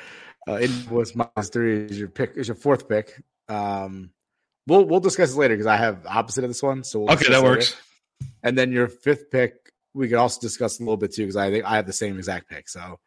uh, 0.46 0.56
Indianapolis 0.56 1.14
minus 1.14 1.48
three 1.48 1.86
is 1.86 1.98
your 1.98 2.08
pick. 2.08 2.32
Is 2.36 2.48
your 2.48 2.56
fourth 2.56 2.90
pick. 2.90 3.22
Um, 3.48 4.10
we'll 4.66 4.84
we'll 4.84 5.00
discuss 5.00 5.30
this 5.30 5.36
later 5.38 5.54
because 5.54 5.66
I 5.66 5.78
have 5.78 6.04
opposite 6.04 6.44
of 6.44 6.50
this 6.50 6.62
one. 6.62 6.84
So 6.84 7.00
we'll 7.00 7.12
Okay, 7.12 7.30
that 7.30 7.42
later. 7.42 7.64
And 8.42 8.56
then 8.56 8.72
your 8.72 8.88
fifth 8.88 9.30
pick 9.30 9.62
we 9.94 10.08
could 10.08 10.18
also 10.18 10.40
discuss 10.40 10.78
a 10.78 10.82
little 10.82 10.96
bit 10.96 11.14
too 11.14 11.22
because 11.22 11.36
I 11.36 11.50
think 11.50 11.64
I 11.64 11.76
have 11.76 11.86
the 11.86 11.92
same 11.92 12.16
exact 12.16 12.48
pick. 12.48 12.68
So, 12.68 12.98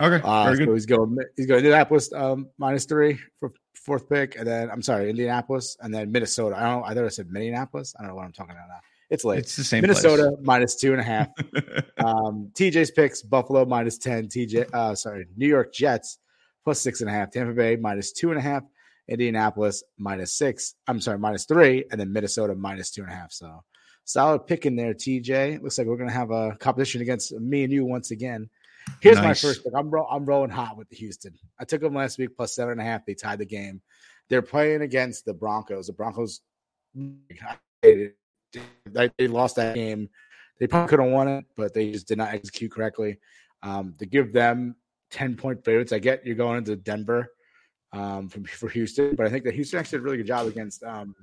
Okay, 0.00 0.20
uh, 0.24 0.44
very 0.44 0.64
so 0.64 0.74
he's 0.74 0.86
going 0.86 1.16
he's 1.36 1.46
going 1.46 1.58
Indianapolis 1.58 2.12
um, 2.12 2.48
minus 2.58 2.84
three 2.84 3.18
for 3.38 3.52
fourth 3.74 4.08
pick, 4.08 4.36
and 4.36 4.46
then 4.46 4.70
I'm 4.70 4.82
sorry, 4.82 5.08
Indianapolis, 5.08 5.76
and 5.80 5.94
then 5.94 6.10
Minnesota. 6.10 6.56
I 6.56 6.64
don't. 6.64 6.80
know. 6.80 6.84
I 6.84 6.94
thought 6.94 7.04
I 7.04 7.08
said 7.08 7.30
Minneapolis. 7.30 7.94
I 7.96 8.02
don't 8.02 8.10
know 8.10 8.16
what 8.16 8.24
I'm 8.24 8.32
talking 8.32 8.52
about 8.52 8.68
now. 8.68 8.80
It's 9.10 9.24
late. 9.24 9.38
It's 9.38 9.56
the 9.56 9.62
same. 9.62 9.82
Minnesota 9.82 10.36
minus 10.42 10.76
two 10.76 10.92
and 10.92 11.00
a 11.00 11.04
half. 11.04 11.28
um, 12.04 12.50
TJ's 12.54 12.90
picks: 12.90 13.22
Buffalo 13.22 13.64
minus 13.64 13.96
ten. 13.96 14.26
TJ, 14.26 14.74
uh, 14.74 14.96
sorry, 14.96 15.26
New 15.36 15.48
York 15.48 15.72
Jets 15.72 16.18
plus 16.64 16.80
six 16.80 17.00
and 17.00 17.08
a 17.08 17.12
half. 17.12 17.30
Tampa 17.30 17.52
Bay 17.52 17.76
minus 17.76 18.12
two 18.12 18.30
and 18.30 18.38
a 18.38 18.42
half. 18.42 18.64
Indianapolis 19.06 19.84
minus 19.96 20.34
six. 20.34 20.74
I'm 20.88 21.00
sorry, 21.00 21.18
minus 21.18 21.44
three, 21.44 21.84
and 21.90 22.00
then 22.00 22.12
Minnesota 22.12 22.56
minus 22.56 22.90
two 22.90 23.02
and 23.02 23.12
a 23.12 23.14
half. 23.14 23.30
So 23.30 23.62
solid 24.04 24.46
pick 24.46 24.66
in 24.66 24.76
there, 24.76 24.94
TJ. 24.94 25.62
Looks 25.62 25.78
like 25.78 25.86
we're 25.86 25.96
gonna 25.96 26.10
have 26.12 26.30
a 26.30 26.56
competition 26.60 27.00
against 27.02 27.32
me 27.32 27.64
and 27.64 27.72
you 27.72 27.84
once 27.84 28.10
again. 28.10 28.48
Here's 29.00 29.16
Nice. 29.16 29.42
my 29.42 29.48
first 29.48 29.64
pick. 29.64 29.72
I'm 29.74 29.90
ro- 29.90 30.06
I'm 30.10 30.24
rolling 30.24 30.50
hot 30.50 30.76
with 30.76 30.88
the 30.88 30.96
Houston. 30.96 31.34
I 31.58 31.64
took 31.64 31.80
them 31.80 31.94
last 31.94 32.18
week 32.18 32.36
plus 32.36 32.54
seven 32.54 32.72
and 32.72 32.80
a 32.80 32.84
half. 32.84 33.06
They 33.06 33.14
tied 33.14 33.38
the 33.38 33.46
game. 33.46 33.80
They're 34.28 34.42
playing 34.42 34.82
against 34.82 35.24
the 35.24 35.34
Broncos. 35.34 35.86
The 35.86 35.92
Broncos 35.92 36.40
they, 37.82 38.12
they 39.18 39.28
lost 39.28 39.56
that 39.56 39.74
game. 39.74 40.08
They 40.58 40.66
probably 40.66 40.88
could 40.88 41.00
have 41.00 41.10
won 41.12 41.28
it, 41.28 41.44
but 41.56 41.74
they 41.74 41.90
just 41.90 42.06
did 42.06 42.18
not 42.18 42.32
execute 42.32 42.70
correctly. 42.70 43.18
Um, 43.62 43.94
to 43.98 44.06
give 44.06 44.32
them 44.32 44.76
10 45.10 45.36
point 45.36 45.64
favorites, 45.64 45.92
I 45.92 45.98
get 45.98 46.24
you're 46.24 46.36
going 46.36 46.58
into 46.58 46.76
Denver 46.76 47.28
um, 47.92 48.28
from, 48.28 48.44
for 48.44 48.68
Houston, 48.68 49.14
but 49.16 49.26
I 49.26 49.30
think 49.30 49.44
that 49.44 49.54
Houston 49.54 49.78
actually 49.80 49.98
did 49.98 50.02
a 50.02 50.04
really 50.04 50.16
good 50.18 50.26
job 50.26 50.46
against 50.46 50.82
um, 50.84 51.14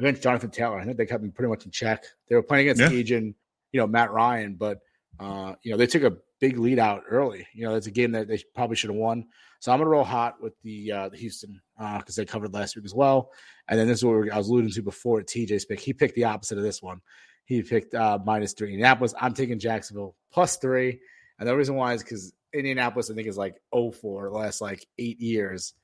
against 0.00 0.22
Jonathan 0.22 0.50
Taylor. 0.50 0.78
I 0.78 0.84
think 0.84 0.96
they 0.96 1.06
kept 1.06 1.22
him 1.22 1.32
pretty 1.32 1.50
much 1.50 1.64
in 1.64 1.70
check. 1.70 2.04
They 2.28 2.36
were 2.36 2.42
playing 2.42 2.68
against 2.68 2.92
Yeah. 2.92 2.98
Agent, 2.98 3.36
you 3.72 3.80
know, 3.80 3.86
Matt 3.86 4.10
Ryan, 4.12 4.54
but 4.54 4.80
uh, 5.20 5.54
you 5.62 5.70
know, 5.70 5.76
they 5.76 5.86
took 5.86 6.02
a 6.02 6.16
big 6.40 6.58
lead 6.58 6.78
out 6.78 7.04
early. 7.08 7.46
You 7.54 7.64
know, 7.64 7.74
it's 7.76 7.86
a 7.86 7.92
game 7.92 8.12
that 8.12 8.26
they 8.28 8.42
probably 8.54 8.76
should 8.76 8.90
have 8.90 8.96
won. 8.98 9.26
So 9.60 9.72
I'm 9.72 9.78
gonna 9.78 9.90
roll 9.90 10.04
hot 10.04 10.42
with 10.42 10.54
the 10.62 10.92
uh, 10.92 11.08
the 11.08 11.16
Houston 11.16 11.60
because 11.78 12.16
they 12.16 12.24
covered 12.24 12.52
last 12.52 12.76
week 12.76 12.84
as 12.84 12.94
well. 12.94 13.30
And 13.68 13.78
then 13.78 13.86
this 13.86 13.98
is 13.98 14.04
what 14.04 14.30
I 14.30 14.36
was 14.36 14.48
alluding 14.48 14.70
to 14.72 14.82
before. 14.82 15.22
TJ's 15.22 15.64
pick. 15.64 15.80
He 15.80 15.92
picked 15.92 16.16
the 16.16 16.24
opposite 16.24 16.58
of 16.58 16.64
this 16.64 16.82
one. 16.82 17.00
He 17.46 17.62
picked 17.62 17.94
uh, 17.94 18.18
minus 18.24 18.52
three. 18.52 18.68
Indianapolis. 18.68 19.14
I'm 19.18 19.34
taking 19.34 19.58
Jacksonville 19.58 20.16
plus 20.32 20.56
three. 20.56 21.00
And 21.38 21.48
the 21.48 21.56
reason 21.56 21.74
why 21.76 21.94
is 21.94 22.02
because 22.02 22.32
Indianapolis, 22.52 23.10
I 23.10 23.14
think, 23.14 23.26
is 23.26 23.36
like 23.38 23.56
0 23.74 23.90
for 23.92 24.30
the 24.30 24.36
last 24.36 24.60
like 24.60 24.86
eight 24.98 25.20
years 25.20 25.74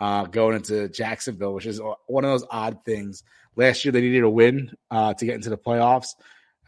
uh, 0.00 0.24
going 0.24 0.56
into 0.56 0.88
Jacksonville, 0.88 1.54
which 1.54 1.66
is 1.66 1.80
one 2.06 2.24
of 2.24 2.30
those 2.30 2.46
odd 2.50 2.84
things. 2.84 3.22
Last 3.56 3.84
year, 3.84 3.92
they 3.92 4.02
needed 4.02 4.22
a 4.22 4.30
win 4.30 4.72
uh, 4.90 5.14
to 5.14 5.24
get 5.24 5.34
into 5.34 5.50
the 5.50 5.56
playoffs, 5.56 6.08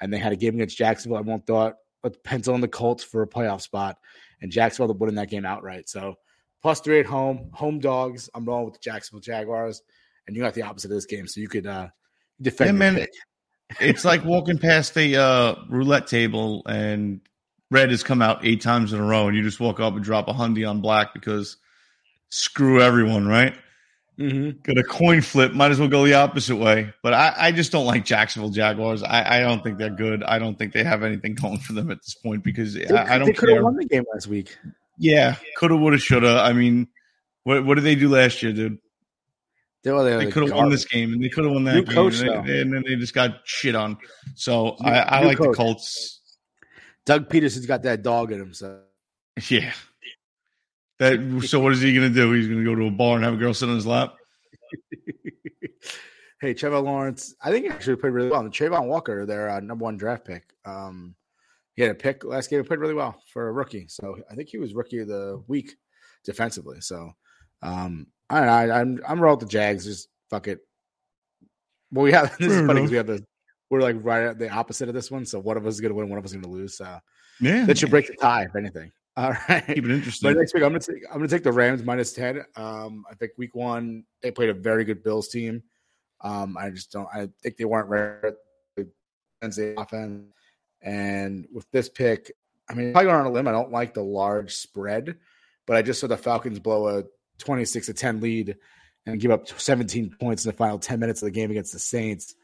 and 0.00 0.12
they 0.12 0.18
had 0.18 0.32
a 0.32 0.36
game 0.36 0.54
against 0.54 0.76
Jacksonville. 0.76 1.18
Everyone 1.18 1.42
thought, 1.42 1.74
let's 2.02 2.18
pencil 2.24 2.54
in 2.54 2.60
the 2.60 2.68
Colts 2.68 3.04
for 3.04 3.22
a 3.22 3.28
playoff 3.28 3.60
spot, 3.60 3.98
and 4.40 4.50
Jacksonville 4.50 4.94
winning 4.94 5.16
that 5.16 5.30
game 5.30 5.44
outright. 5.44 5.88
So, 5.88 6.14
plus 6.62 6.80
three 6.80 7.00
at 7.00 7.06
home, 7.06 7.50
home 7.52 7.78
dogs. 7.78 8.30
I'm 8.34 8.44
rolling 8.44 8.66
with 8.66 8.74
the 8.74 8.80
Jacksonville 8.80 9.20
Jaguars, 9.20 9.82
and 10.26 10.34
you 10.34 10.42
got 10.42 10.54
the 10.54 10.62
opposite 10.62 10.90
of 10.90 10.96
this 10.96 11.06
game, 11.06 11.26
so 11.26 11.40
you 11.40 11.48
could 11.48 11.66
uh, 11.66 11.88
defend. 12.40 12.68
Yeah, 12.68 12.72
man. 12.72 12.94
pick. 12.96 13.10
it's 13.80 14.04
like 14.04 14.24
walking 14.26 14.58
past 14.58 14.96
a 14.96 15.16
uh, 15.16 15.54
roulette 15.68 16.06
table 16.06 16.62
and 16.66 17.20
red 17.70 17.90
has 17.90 18.02
come 18.02 18.22
out 18.22 18.44
eight 18.44 18.62
times 18.62 18.92
in 18.92 19.00
a 19.00 19.04
row, 19.04 19.28
and 19.28 19.36
you 19.36 19.42
just 19.42 19.60
walk 19.60 19.80
up 19.80 19.94
and 19.94 20.04
drop 20.04 20.28
a 20.28 20.32
hundy 20.32 20.68
on 20.68 20.80
black 20.80 21.12
because 21.12 21.56
screw 22.30 22.80
everyone, 22.80 23.26
right? 23.26 23.54
Mm-hmm. 24.18 24.58
Got 24.62 24.78
a 24.78 24.82
coin 24.82 25.20
flip, 25.20 25.52
might 25.52 25.70
as 25.70 25.78
well 25.78 25.88
go 25.88 26.04
the 26.04 26.14
opposite 26.14 26.56
way. 26.56 26.92
But 27.02 27.14
I, 27.14 27.34
I 27.36 27.52
just 27.52 27.70
don't 27.70 27.86
like 27.86 28.04
Jacksonville 28.04 28.50
Jaguars. 28.50 29.02
I, 29.04 29.38
I 29.38 29.40
don't 29.40 29.62
think 29.62 29.78
they're 29.78 29.90
good. 29.90 30.24
I 30.24 30.40
don't 30.40 30.58
think 30.58 30.72
they 30.72 30.82
have 30.82 31.04
anything 31.04 31.34
going 31.34 31.58
for 31.58 31.72
them 31.72 31.90
at 31.90 32.02
this 32.02 32.14
point 32.14 32.42
because 32.42 32.74
They, 32.74 32.88
I, 32.88 33.14
I 33.14 33.18
don't 33.18 33.28
They 33.28 33.32
could 33.32 33.50
have 33.50 33.62
won 33.62 33.76
the 33.76 33.84
game 33.84 34.04
last 34.12 34.26
week. 34.26 34.56
Yeah, 34.98 35.36
coulda, 35.56 35.76
woulda, 35.76 35.98
shoulda. 35.98 36.40
I 36.40 36.52
mean, 36.52 36.88
what 37.44 37.64
what 37.64 37.76
did 37.76 37.84
they 37.84 37.94
do 37.94 38.08
last 38.08 38.42
year, 38.42 38.52
dude? 38.52 38.78
They, 39.84 39.92
well, 39.92 40.04
they, 40.04 40.16
were 40.16 40.24
They 40.24 40.30
could 40.32 40.42
have 40.42 40.52
won 40.52 40.70
this 40.70 40.84
game, 40.84 41.12
and 41.12 41.22
they 41.22 41.28
could 41.28 41.44
have 41.44 41.52
won 41.52 41.62
that 41.64 41.76
New 41.76 41.84
game, 41.84 41.94
coach, 41.94 42.20
and, 42.20 42.46
they, 42.46 42.60
and 42.60 42.72
then 42.72 42.82
they 42.84 42.96
just 42.96 43.14
got 43.14 43.40
shit 43.44 43.76
on. 43.76 43.96
So 44.34 44.76
New- 44.80 44.90
I, 44.90 45.18
I 45.18 45.20
new 45.20 45.28
like 45.28 45.38
the 45.38 45.44
coach. 45.44 45.56
Colts. 45.56 46.20
Doug 47.06 47.30
Pederson's 47.30 47.66
got 47.66 47.84
that 47.84 48.02
dog 48.02 48.32
in 48.32 48.40
him, 48.40 48.52
so 48.52 48.80
Yeah. 49.48 49.72
That 50.98 51.44
so 51.46 51.60
what 51.60 51.72
is 51.72 51.80
he 51.80 51.94
gonna 51.94 52.10
do? 52.10 52.32
He's 52.32 52.48
gonna 52.48 52.64
go 52.64 52.74
to 52.74 52.86
a 52.86 52.90
bar 52.90 53.16
and 53.16 53.24
have 53.24 53.34
a 53.34 53.36
girl 53.36 53.54
sit 53.54 53.68
on 53.68 53.76
his 53.76 53.86
lap. 53.86 54.14
hey, 56.40 56.54
Trevor 56.54 56.80
Lawrence, 56.80 57.34
I 57.40 57.50
think 57.50 57.64
he 57.66 57.70
actually 57.70 57.96
played 57.96 58.12
really 58.12 58.30
well. 58.30 58.40
And 58.40 58.52
Travon 58.52 58.86
Walker, 58.86 59.24
their 59.24 59.48
uh, 59.48 59.60
number 59.60 59.84
one 59.84 59.96
draft 59.96 60.24
pick, 60.24 60.52
um, 60.64 61.14
he 61.74 61.82
had 61.82 61.92
a 61.92 61.94
pick 61.94 62.24
last 62.24 62.50
game. 62.50 62.60
He 62.60 62.66
played 62.66 62.80
really 62.80 62.94
well 62.94 63.22
for 63.32 63.48
a 63.48 63.52
rookie. 63.52 63.86
So 63.88 64.18
I 64.30 64.34
think 64.34 64.48
he 64.48 64.58
was 64.58 64.74
rookie 64.74 64.98
of 64.98 65.08
the 65.08 65.42
week 65.46 65.76
defensively. 66.24 66.80
So 66.80 67.12
um, 67.62 68.08
I 68.28 68.38
don't 68.38 68.46
know. 68.46 68.52
I, 68.52 68.80
I'm 68.80 69.00
I'm 69.06 69.20
rolling 69.20 69.38
with 69.38 69.48
the 69.48 69.52
Jags. 69.52 69.84
Just 69.84 70.08
fuck 70.30 70.48
it. 70.48 70.58
Well, 71.92 72.04
we 72.04 72.12
have 72.12 72.36
this 72.38 72.52
is 72.52 72.66
funny 72.66 72.80
because 72.80 72.90
we 72.90 72.96
have 72.96 73.06
the 73.06 73.24
we're 73.70 73.80
like 73.80 73.96
right 74.00 74.24
at 74.24 74.38
the 74.38 74.50
opposite 74.50 74.88
of 74.88 74.94
this 74.94 75.10
one. 75.10 75.24
So 75.24 75.38
one 75.38 75.56
of 75.56 75.66
us 75.66 75.74
is 75.74 75.80
gonna 75.80 75.94
win, 75.94 76.08
one 76.08 76.18
of 76.18 76.24
us 76.24 76.32
is 76.32 76.36
gonna 76.36 76.52
lose. 76.52 76.76
So 76.76 76.98
Yeah. 77.40 77.64
that 77.66 77.78
should 77.78 77.90
break 77.90 78.06
the 78.06 78.16
tie, 78.20 78.44
if 78.44 78.56
anything. 78.56 78.90
All 79.18 79.34
right. 79.48 79.66
keep 79.66 79.78
it 79.78 79.82
But 79.82 79.90
interesting. 79.90 80.34
next 80.34 80.54
week, 80.54 80.62
I'm 80.62 80.68
gonna 80.70 80.78
take 80.80 81.02
I'm 81.10 81.18
gonna 81.18 81.28
take 81.28 81.42
the 81.42 81.52
Rams 81.52 81.82
minus 81.82 82.12
ten. 82.12 82.44
Um, 82.56 83.04
I 83.10 83.14
think 83.14 83.32
week 83.36 83.54
one 83.54 84.04
they 84.22 84.30
played 84.30 84.48
a 84.48 84.54
very 84.54 84.84
good 84.84 85.02
Bills 85.02 85.28
team. 85.28 85.62
Um, 86.20 86.56
I 86.56 86.70
just 86.70 86.92
don't. 86.92 87.08
I 87.12 87.28
think 87.42 87.56
they 87.56 87.64
weren't 87.64 87.88
ready 87.88 88.36
the 88.76 89.74
offense. 89.80 90.24
And 90.82 91.46
with 91.52 91.68
this 91.72 91.88
pick, 91.88 92.32
I 92.70 92.74
mean, 92.74 92.92
probably 92.92 93.06
going 93.06 93.20
on 93.20 93.26
a 93.26 93.30
limb. 93.32 93.48
I 93.48 93.52
don't 93.52 93.72
like 93.72 93.94
the 93.94 94.02
large 94.02 94.54
spread, 94.54 95.16
but 95.66 95.76
I 95.76 95.82
just 95.82 96.00
saw 96.00 96.06
the 96.06 96.16
Falcons 96.16 96.60
blow 96.60 96.98
a 96.98 97.04
26 97.38 97.86
to 97.86 97.94
10 97.94 98.20
lead 98.20 98.56
and 99.06 99.20
give 99.20 99.30
up 99.30 99.48
17 99.48 100.14
points 100.20 100.44
in 100.44 100.50
the 100.50 100.56
final 100.56 100.78
10 100.78 101.00
minutes 101.00 101.22
of 101.22 101.26
the 101.26 101.32
game 101.32 101.50
against 101.50 101.72
the 101.72 101.78
Saints. 101.78 102.34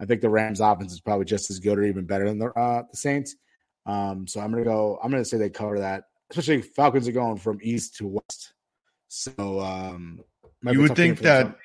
I 0.00 0.04
think 0.06 0.20
the 0.20 0.28
Rams 0.28 0.60
offense 0.60 0.92
is 0.92 1.00
probably 1.00 1.24
just 1.24 1.50
as 1.50 1.58
good 1.58 1.78
or 1.78 1.84
even 1.84 2.04
better 2.06 2.26
than 2.28 2.38
the 2.38 2.46
uh, 2.52 2.82
the 2.90 2.96
Saints. 2.96 3.34
Um, 3.86 4.26
so 4.26 4.40
I'm 4.40 4.50
gonna 4.52 4.64
go. 4.64 4.98
I'm 5.02 5.10
gonna 5.10 5.24
say 5.24 5.38
they 5.38 5.50
cover 5.50 5.80
that. 5.80 6.04
Especially 6.30 6.62
Falcons 6.62 7.08
are 7.08 7.12
going 7.12 7.38
from 7.38 7.58
east 7.62 7.96
to 7.96 8.06
west. 8.06 8.52
So 9.08 9.60
um, 9.60 10.20
You 10.62 10.80
would 10.82 10.94
think 10.96 11.18
that 11.20 11.56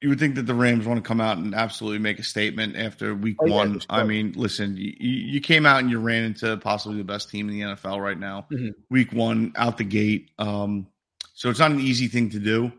you 0.00 0.08
would 0.08 0.18
think 0.18 0.34
that 0.36 0.46
the 0.46 0.54
Rams 0.54 0.86
want 0.86 1.02
to 1.02 1.06
come 1.06 1.20
out 1.20 1.38
and 1.38 1.54
absolutely 1.54 1.98
make 1.98 2.18
a 2.18 2.22
statement 2.24 2.76
after 2.76 3.14
week 3.14 3.36
Oh, 3.40 3.46
yeah, 3.46 3.54
one. 3.54 3.80
I 3.88 4.02
mean, 4.04 4.32
listen, 4.36 4.76
you, 4.76 4.92
you 4.98 5.40
came 5.40 5.64
out 5.66 5.80
and 5.80 5.90
you 5.90 5.98
ran 6.00 6.24
into 6.24 6.56
possibly 6.56 6.98
the 6.98 7.04
best 7.04 7.30
team 7.30 7.48
in 7.48 7.54
the 7.58 7.64
NFL 7.76 8.00
right 8.00 8.18
now. 8.18 8.46
Mhm. 8.52 8.74
Week 8.90 9.12
one 9.12 9.52
out 9.56 9.78
the 9.78 9.84
gate. 9.84 10.30
Um, 10.38 10.88
so 11.34 11.50
it's 11.50 11.58
not 11.60 11.70
an 11.70 11.80
easy 11.80 12.08
thing 12.08 12.30
to 12.30 12.38
do, 12.40 12.72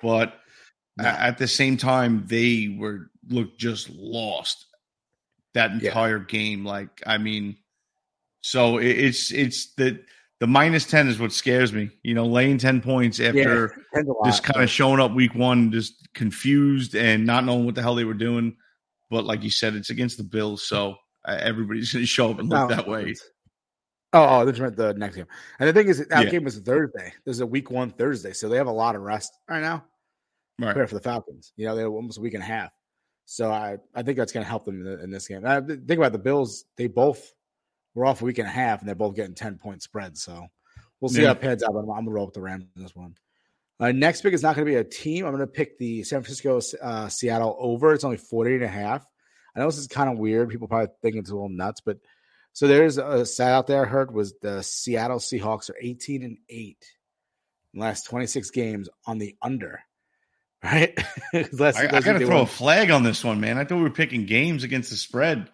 but 0.00 0.34
a- 0.98 1.06
at 1.06 1.38
the 1.38 1.48
same 1.48 1.76
time, 1.76 2.24
they 2.26 2.74
were 2.78 3.10
looked 3.28 3.58
just 3.58 3.88
lost 3.90 4.66
that 5.54 5.70
Yeah. 5.80 5.88
entire 5.88 6.18
game. 6.18 6.64
Like, 6.64 7.02
I 7.06 7.18
mean, 7.18 7.56
so 8.40 8.78
it, 8.78 8.86
it's 8.98 9.30
it's 9.32 9.72
the 9.74 10.02
the 10.40 10.46
minus 10.46 10.84
ten 10.84 11.08
is 11.08 11.18
what 11.18 11.32
scares 11.32 11.72
me. 11.72 11.90
You 12.02 12.14
know, 12.14 12.26
laying 12.26 12.58
ten 12.58 12.80
points 12.80 13.20
after 13.20 13.84
lot, 13.94 14.24
just 14.24 14.44
kind 14.44 14.62
of 14.62 14.70
showing 14.70 15.00
up 15.00 15.12
week 15.12 15.34
one, 15.34 15.72
just 15.72 16.08
confused 16.14 16.94
and 16.94 17.26
not 17.26 17.44
knowing 17.44 17.64
what 17.64 17.74
the 17.74 17.82
hell 17.82 17.94
they 17.94 18.04
were 18.04 18.14
doing. 18.14 18.56
But 19.10 19.24
like 19.24 19.42
you 19.42 19.50
said, 19.50 19.74
it's 19.74 19.90
against 19.90 20.18
the 20.18 20.24
Bills, 20.24 20.66
so 20.66 20.96
everybody's 21.26 21.92
going 21.92 22.02
to 22.02 22.06
show 22.06 22.30
up 22.30 22.38
and 22.38 22.48
look 22.48 22.68
No. 22.70 22.76
that 22.76 22.86
way. 22.88 23.14
Oh, 24.14 24.40
oh, 24.40 24.44
this 24.46 24.58
meant 24.58 24.76
the 24.76 24.94
next 24.94 25.16
game. 25.16 25.26
And 25.58 25.68
the 25.68 25.72
thing 25.72 25.88
is, 25.88 25.98
that 26.06 26.24
Yeah. 26.24 26.30
game 26.30 26.44
was 26.44 26.58
Thursday. 26.58 27.12
There's 27.24 27.40
a 27.40 27.46
week 27.46 27.70
one 27.70 27.90
Thursday, 27.90 28.32
so 28.32 28.48
they 28.48 28.56
have 28.56 28.66
a 28.66 28.72
lot 28.72 28.96
of 28.96 29.02
rest 29.02 29.32
right 29.50 29.60
now. 29.60 29.84
Right. 30.58 30.88
For 30.88 30.94
the 30.94 31.00
Falcons. 31.00 31.52
You 31.56 31.66
know, 31.66 31.76
they're 31.76 31.88
almost 31.88 32.18
a 32.18 32.20
week 32.20 32.34
and 32.34 32.42
a 32.42 32.46
half. 32.46 32.70
So 33.26 33.50
I, 33.50 33.76
I 33.94 34.02
think 34.02 34.16
that's 34.16 34.32
going 34.32 34.44
to 34.44 34.48
help 34.48 34.64
them 34.64 34.80
in, 34.80 34.84
the, 34.84 35.04
in 35.04 35.10
this 35.10 35.28
game. 35.28 35.44
I, 35.46 35.60
think 35.60 35.90
about 35.90 36.12
the 36.12 36.18
Bills; 36.18 36.64
they 36.78 36.86
both 36.86 37.34
were 37.94 38.06
off 38.06 38.22
a 38.22 38.24
week 38.24 38.38
and 38.38 38.46
a 38.48 38.50
half, 38.50 38.80
and 38.80 38.88
they're 38.88 38.94
both 38.94 39.16
getting 39.16 39.34
ten 39.34 39.58
point 39.58 39.82
spreads. 39.82 40.22
So 40.22 40.46
we'll 41.00 41.08
see 41.08 41.20
Yeah. 41.22 41.28
how 41.28 41.32
it 41.34 41.40
pans 41.40 41.62
out. 41.62 41.72
But 41.72 41.80
I'm, 41.80 41.90
I'm 41.90 41.94
going 41.96 42.04
to 42.06 42.10
roll 42.12 42.26
with 42.26 42.34
the 42.34 42.40
Rams 42.42 42.64
in 42.76 42.82
this 42.82 42.94
one. 42.94 43.14
Uh, 43.80 43.92
next 43.92 44.22
pick 44.22 44.34
is 44.34 44.42
not 44.42 44.56
going 44.56 44.66
to 44.66 44.72
be 44.72 44.76
a 44.76 44.84
team. 44.84 45.24
I'm 45.24 45.30
going 45.32 45.40
to 45.46 45.52
pick 45.52 45.78
the 45.78 46.02
San 46.02 46.22
Francisco 46.22 46.60
uh, 46.82 47.08
Seattle 47.08 47.56
over. 47.60 47.92
It's 47.92 48.02
only 48.04 48.16
40 48.16 48.56
and 48.56 48.64
a 48.64 48.68
half. 48.68 49.06
I 49.54 49.60
know 49.60 49.66
this 49.66 49.78
is 49.78 49.86
kind 49.86 50.10
of 50.10 50.18
weird. 50.18 50.48
People 50.48 50.66
probably 50.68 50.88
think 51.02 51.14
it's 51.16 51.30
a 51.30 51.34
little 51.34 51.48
nuts, 51.48 51.80
but 51.80 51.98
so 52.54 52.66
there's 52.66 52.98
a 52.98 53.24
stat 53.24 53.52
out 53.52 53.68
there 53.68 53.84
I 53.84 53.88
heard 53.88 54.12
was 54.12 54.34
the 54.42 54.62
Seattle 54.62 55.18
Seahawks 55.18 55.70
are 55.70 55.76
18 55.80 56.24
and 56.24 56.38
8 56.48 56.76
in 57.74 57.78
the 57.78 57.84
last 57.86 58.06
26 58.06 58.50
games 58.50 58.88
on 59.06 59.18
the 59.18 59.36
under. 59.42 59.80
Right? 60.64 60.98
Last- 61.52 61.76
I, 61.76 61.84
I 61.84 62.00
got 62.00 62.18
to 62.18 62.26
throw 62.26 62.40
a 62.40 62.46
flag 62.46 62.90
on 62.90 63.04
this 63.04 63.22
one, 63.22 63.38
man. 63.40 63.58
I 63.58 63.64
thought 63.64 63.76
we 63.76 63.82
were 63.84 63.90
picking 63.90 64.26
games 64.26 64.64
against 64.64 64.90
the 64.90 64.96
spread. 64.96 65.48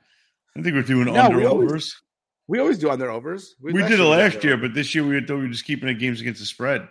I 0.57 0.63
think 0.63 0.75
we're 0.75 0.81
doing 0.81 1.13
No, 1.13 1.25
under 1.25 1.47
overs. 1.47 2.01
We 2.47 2.59
always 2.59 2.79
do 2.79 2.91
under 2.91 3.11
overs. 3.11 3.55
We, 3.61 3.73
did 3.73 3.99
it 3.99 4.03
last 4.03 4.45
year, 4.45 4.57
but 4.57 4.75
this 4.75 4.95
year 4.95 5.05
we 5.05 5.19
thought 5.21 5.37
we 5.37 5.43
were 5.43 5.49
just 5.49 5.65
keeping 5.65 5.89
it 5.89 5.95
games 5.95 6.21
against 6.21 6.41
the 6.41 6.47
spread. 6.47 6.89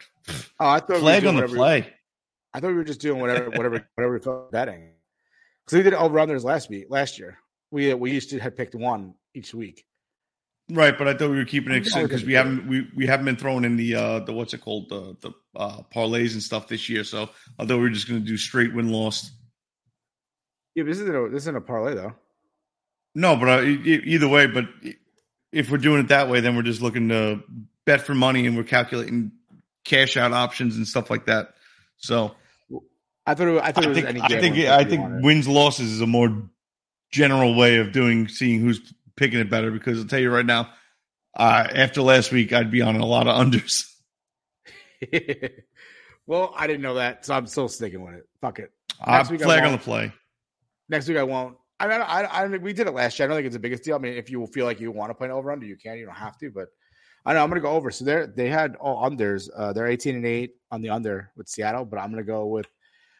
Oh, 0.59 0.67
I 0.67 0.79
thought 0.79 0.89
we 0.89 0.95
were 0.95 0.99
Flag 1.01 1.21
doing 1.23 1.35
on 1.35 1.41
the 1.41 1.47
play. 1.47 1.93
I 2.53 2.59
thought 2.59 2.69
we 2.69 2.73
were 2.75 2.83
just 2.83 3.01
doing 3.01 3.19
whatever, 3.19 3.49
whatever, 3.49 3.87
whatever 3.95 4.13
we 4.13 4.19
felt 4.19 4.51
betting. 4.51 4.89
Because 5.65 5.77
we 5.77 5.83
did 5.83 5.93
over 5.93 6.17
unders 6.17 6.43
last 6.43 6.69
week, 6.69 6.87
last 6.89 7.19
year. 7.19 7.37
We 7.71 7.93
we 7.93 8.11
used 8.11 8.29
to 8.31 8.39
had 8.39 8.55
picked 8.55 8.75
one 8.75 9.15
each 9.33 9.53
week. 9.53 9.85
Right, 10.69 10.97
but 10.97 11.07
I 11.07 11.13
thought 11.13 11.29
we 11.29 11.37
were 11.37 11.45
keeping 11.45 11.73
it 11.73 11.83
because 11.83 12.23
we 12.23 12.33
haven't 12.33 12.67
we, 12.67 12.87
we 12.95 13.05
haven't 13.05 13.25
been 13.25 13.35
throwing 13.35 13.63
in 13.63 13.75
the 13.75 13.95
uh 13.95 14.19
the 14.19 14.33
what's 14.33 14.53
it 14.53 14.61
called 14.61 14.89
the 14.89 15.17
the 15.21 15.31
uh, 15.55 15.81
parlays 15.93 16.33
and 16.33 16.41
stuff 16.43 16.67
this 16.67 16.87
year. 16.89 17.03
So 17.03 17.29
I 17.59 17.65
thought 17.65 17.77
we 17.77 17.83
were 17.83 17.89
just 17.89 18.07
going 18.07 18.21
to 18.21 18.25
do 18.25 18.37
straight 18.37 18.73
win 18.73 18.89
loss. 18.89 19.31
Yeah, 20.75 20.83
but 20.83 20.89
this 20.89 20.99
isn't 20.99 21.15
a, 21.15 21.29
this 21.29 21.43
isn't 21.43 21.57
a 21.57 21.61
parlay 21.61 21.95
though. 21.95 22.13
No, 23.15 23.35
but 23.35 23.49
uh, 23.49 23.61
e- 23.63 23.81
e- 23.83 24.03
either 24.05 24.27
way, 24.27 24.47
but 24.47 24.65
if 25.53 25.69
we're 25.69 25.77
doing 25.77 25.99
it 26.01 26.07
that 26.09 26.29
way, 26.29 26.39
then 26.41 26.55
we're 26.55 26.63
just 26.63 26.81
looking 26.81 27.09
to 27.09 27.43
bet 27.85 28.01
for 28.01 28.13
money 28.13 28.45
and 28.45 28.57
we're 28.57 28.63
calculating 28.63 29.31
cash 29.85 30.17
out 30.17 30.33
options 30.33 30.75
and 30.75 30.87
stuff 30.87 31.09
like 31.09 31.25
that. 31.25 31.53
So 31.97 32.35
I 33.25 33.35
thought 33.35 33.47
it, 33.47 33.61
I 33.63 33.71
thought 33.71 33.83
it 33.83 33.87
I 33.87 33.89
was 33.89 33.97
think 33.97 34.09
any 34.09 34.21
I 34.21 34.27
think 34.27 34.57
I 34.57 34.83
think 34.83 35.23
wins 35.23 35.47
losses 35.47 35.91
is 35.91 36.01
a 36.01 36.07
more 36.07 36.49
general 37.11 37.55
way 37.55 37.77
of 37.77 37.91
doing 37.91 38.27
seeing 38.27 38.59
who's 38.59 38.93
picking 39.15 39.39
it 39.39 39.49
better 39.49 39.71
because 39.71 39.99
I'll 39.99 40.07
tell 40.07 40.19
you 40.19 40.31
right 40.31 40.45
now, 40.45 40.69
uh, 41.35 41.67
after 41.73 42.01
last 42.01 42.31
week, 42.31 42.51
I'd 42.51 42.71
be 42.71 42.81
on 42.81 42.95
a 42.95 43.05
lot 43.05 43.27
of 43.27 43.35
unders. 43.35 43.89
well, 46.25 46.53
I 46.57 46.67
didn't 46.67 46.81
know 46.81 46.95
that, 46.95 47.25
so 47.25 47.33
I'm 47.33 47.47
still 47.47 47.67
sticking 47.67 48.01
with 48.03 48.15
it. 48.15 48.27
Fuck 48.41 48.59
it. 48.59 48.71
I 49.01 49.17
Next 49.17 49.31
week 49.31 49.41
I 49.41 49.45
flag 49.45 49.63
on 49.63 49.71
the 49.73 49.77
play. 49.77 50.13
Next 50.89 51.07
week 51.07 51.17
I 51.17 51.23
won't. 51.23 51.57
I 51.79 51.87
mean, 51.87 52.01
I, 52.01 52.23
I, 52.23 52.47
we 52.47 52.73
did 52.73 52.87
it 52.87 52.93
last 52.93 53.17
year. 53.17 53.25
I 53.25 53.27
don't 53.27 53.37
think 53.37 53.47
it's 53.47 53.55
the 53.55 53.59
biggest 53.59 53.83
deal. 53.83 53.95
I 53.95 53.99
mean, 53.99 54.13
if 54.13 54.29
you 54.29 54.45
feel 54.47 54.65
like 54.65 54.79
you 54.79 54.91
want 54.91 55.09
to 55.09 55.15
play 55.15 55.27
an 55.27 55.33
over 55.33 55.51
under, 55.51 55.65
you 55.65 55.75
can. 55.75 55.97
You 55.97 56.05
don't 56.05 56.15
have 56.15 56.37
to, 56.37 56.51
but 56.51 56.69
I 57.25 57.33
know 57.33 57.43
I'm 57.43 57.49
going 57.49 57.61
to 57.61 57.67
go 57.67 57.73
over. 57.73 57.91
So 57.91 58.05
they 58.05 58.25
they 58.33 58.49
had 58.49 58.75
all 58.75 59.09
unders. 59.09 59.49
Uh, 59.55 59.73
they're 59.73 59.87
18 59.87 60.15
and 60.15 60.25
eight 60.25 60.51
on 60.71 60.81
the 60.81 60.89
under 60.89 61.31
with 61.35 61.47
Seattle, 61.47 61.85
but 61.85 61.99
I'm 61.99 62.11
going 62.11 62.23
to 62.23 62.31
go 62.31 62.45
with 62.45 62.67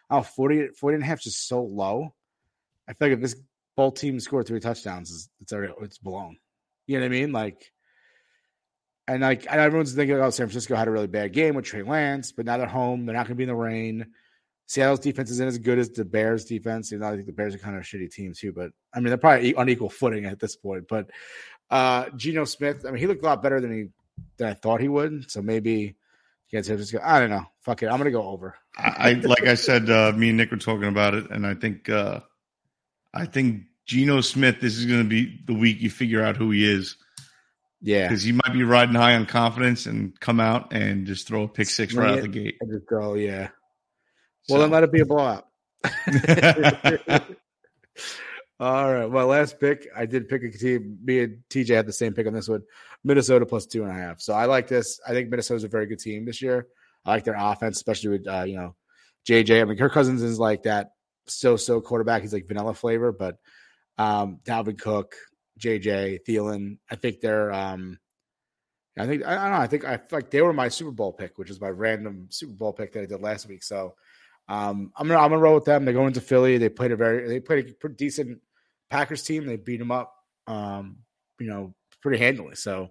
oh 0.09 0.21
40, 0.21 0.69
40 0.79 0.95
and 0.95 1.03
a 1.03 1.07
half 1.07 1.19
is 1.19 1.25
just 1.25 1.47
so 1.47 1.63
low. 1.63 2.13
I 2.87 2.93
feel 2.93 3.09
like 3.09 3.17
if 3.17 3.21
this 3.21 3.35
both 3.75 3.95
teams 3.95 4.23
score 4.23 4.43
three 4.43 4.59
touchdowns, 4.59 5.11
it's 5.11 5.29
it's 5.41 5.53
already 5.53 5.73
it's 5.81 5.97
blown. 5.97 6.37
You 6.85 6.99
know 6.99 7.05
what 7.05 7.15
I 7.15 7.19
mean? 7.19 7.31
Like, 7.31 7.71
and 9.07 9.21
like, 9.21 9.45
and 9.49 9.59
everyone's 9.59 9.93
thinking, 9.93 10.17
oh, 10.17 10.29
San 10.29 10.47
Francisco 10.47 10.75
had 10.75 10.87
a 10.87 10.91
really 10.91 11.07
bad 11.07 11.33
game 11.33 11.55
with 11.55 11.65
Trey 11.65 11.83
Lance, 11.83 12.31
but 12.31 12.45
now 12.45 12.57
they're 12.57 12.67
home. 12.67 13.05
They're 13.05 13.15
not 13.15 13.27
going 13.27 13.35
to 13.35 13.35
be 13.35 13.43
in 13.43 13.49
the 13.49 13.55
rain. 13.55 14.07
Seattle's 14.65 14.99
defense 14.99 15.29
isn't 15.31 15.47
as 15.47 15.57
good 15.57 15.77
as 15.77 15.89
the 15.89 16.05
Bears' 16.05 16.45
defense. 16.45 16.91
You 16.91 16.99
know, 16.99 17.07
I 17.07 17.11
think 17.11 17.25
the 17.25 17.33
Bears 17.33 17.53
are 17.53 17.59
kind 17.59 17.75
of 17.75 17.81
a 17.81 17.85
shitty 17.85 18.11
team 18.11 18.33
too, 18.33 18.53
but 18.53 18.71
I 18.93 18.99
mean, 18.99 19.09
they're 19.09 19.17
probably 19.17 19.53
on 19.55 19.69
equal 19.69 19.89
footing 19.89 20.25
at 20.25 20.39
this 20.39 20.55
point. 20.55 20.87
But 20.87 21.09
uh 21.69 22.09
Geno 22.15 22.45
Smith, 22.45 22.85
I 22.85 22.91
mean, 22.91 22.99
he 22.99 23.07
looked 23.07 23.23
a 23.23 23.25
lot 23.25 23.43
better 23.43 23.59
than 23.59 23.71
he 23.71 23.89
than 24.37 24.49
I 24.49 24.53
thought 24.53 24.81
he 24.81 24.87
would. 24.87 25.29
So 25.29 25.41
maybe 25.41 25.95
against 26.49 26.67
San 26.67 26.77
Francisco, 26.77 27.01
I 27.03 27.19
don't 27.19 27.29
know. 27.29 27.45
Fuck 27.61 27.83
it, 27.83 27.87
I'm 27.87 27.97
gonna 27.97 28.11
go 28.11 28.27
over. 28.27 28.55
I, 28.77 29.11
I 29.11 29.13
like 29.13 29.45
I 29.45 29.55
said, 29.55 29.89
uh, 29.89 30.11
me 30.13 30.29
and 30.29 30.37
Nick 30.37 30.51
were 30.51 30.57
talking 30.57 30.87
about 30.87 31.13
it, 31.13 31.29
and 31.29 31.45
I 31.45 31.53
think 31.53 31.89
uh, 31.89 32.21
I 33.13 33.25
think 33.25 33.63
Geno 33.85 34.21
Smith. 34.21 34.59
This 34.61 34.77
is 34.77 34.85
going 34.85 35.03
to 35.03 35.07
be 35.07 35.39
the 35.45 35.53
week 35.53 35.81
you 35.81 35.89
figure 35.89 36.23
out 36.23 36.37
who 36.37 36.51
he 36.51 36.65
is 36.69 36.97
Yeah, 37.81 38.07
because 38.07 38.23
he 38.23 38.31
might 38.31 38.53
be 38.53 38.63
riding 38.63 38.95
high 38.95 39.15
on 39.15 39.25
confidence 39.25 39.85
and 39.85 40.19
come 40.19 40.39
out 40.39 40.73
and 40.73 41.05
just 41.05 41.27
throw 41.27 41.43
a 41.43 41.47
pick 41.47 41.67
six 41.67 41.93
right 41.93 42.17
out 42.17 42.21
the 42.21 42.27
gate. 42.27 42.57
Just 42.67 42.87
go, 42.87 43.13
yeah. 43.13 43.49
Well, 44.49 44.57
So- 44.57 44.61
then 44.61 44.71
let 44.71 44.83
it 44.83 44.91
be 44.91 45.01
a 45.01 45.05
blowout. 45.05 45.47
All 48.59 48.93
right. 48.93 49.05
Well, 49.07 49.27
last 49.27 49.59
pick, 49.59 49.87
I 49.95 50.05
did 50.05 50.29
pick 50.29 50.43
a 50.43 50.51
team. 50.51 50.99
Me 51.03 51.19
and 51.21 51.43
TJ 51.49 51.75
had 51.75 51.85
the 51.85 51.91
same 51.93 52.13
pick 52.13 52.27
on 52.27 52.33
this 52.33 52.47
one. 52.47 52.61
Minnesota 53.03 53.45
plus 53.45 53.65
two 53.65 53.83
and 53.83 53.91
a 53.91 53.95
half. 53.95 54.21
So 54.21 54.33
I 54.33 54.45
like 54.45 54.67
this. 54.67 55.01
I 55.05 55.11
think 55.11 55.29
Minnesota's 55.29 55.63
a 55.65 55.67
very 55.67 55.85
good 55.87 55.99
team 55.99 56.23
this 56.25 56.41
year. 56.41 56.67
I 57.03 57.11
like 57.11 57.25
their 57.25 57.35
offense, 57.37 57.75
especially 57.77 58.11
with 58.19 58.27
uh, 58.27 58.43
you 58.43 58.55
know 58.55 58.75
JJ. 59.27 59.61
I 59.61 59.65
mean, 59.65 59.77
Kirk 59.77 59.91
Cousins 59.91 60.21
is 60.21 60.39
like 60.39 60.63
that 60.63 60.91
so-so 61.25 61.81
quarterback. 61.81 62.21
He's 62.21 62.31
like 62.33 62.47
vanilla 62.47 62.73
flavor, 62.73 63.11
but 63.11 63.37
um, 63.97 64.39
Dalvin 64.45 64.79
Cook, 64.79 65.15
JJ, 65.59 66.19
Thielen. 66.25 66.77
I 66.89 66.95
think 66.95 67.19
they're. 67.19 67.51
Um, 67.51 67.99
I 68.97 69.07
think 69.07 69.25
I 69.25 69.35
don't 69.35 69.51
know. 69.51 69.57
I 69.57 69.67
think 69.67 69.85
I 69.85 69.99
like 70.11 70.29
they 70.29 70.41
were 70.41 70.53
my 70.53 70.69
Super 70.69 70.91
Bowl 70.91 71.11
pick, 71.11 71.37
which 71.37 71.49
is 71.49 71.59
my 71.59 71.69
random 71.69 72.27
Super 72.29 72.53
Bowl 72.53 72.71
pick 72.71 72.93
that 72.93 73.01
I 73.01 73.05
did 73.07 73.19
last 73.21 73.47
week. 73.49 73.63
So 73.63 73.95
um, 74.47 74.91
I'm 74.95 75.07
gonna 75.07 75.19
I'm 75.19 75.29
gonna 75.29 75.41
roll 75.41 75.55
with 75.55 75.65
them. 75.65 75.85
They 75.85 75.93
go 75.93 76.07
into 76.07 76.21
Philly. 76.21 76.57
They 76.57 76.69
played 76.69 76.91
a 76.91 76.95
very 76.95 77.27
they 77.27 77.39
played 77.39 77.69
a 77.69 77.73
pretty 77.73 77.95
decent 77.95 78.41
Packers 78.89 79.23
team. 79.23 79.45
They 79.45 79.55
beat 79.55 79.77
them 79.77 79.91
up, 79.91 80.13
um, 80.47 80.97
you 81.39 81.47
know, 81.47 81.73
pretty 82.01 82.17
handily. 82.17 82.55
So 82.55 82.89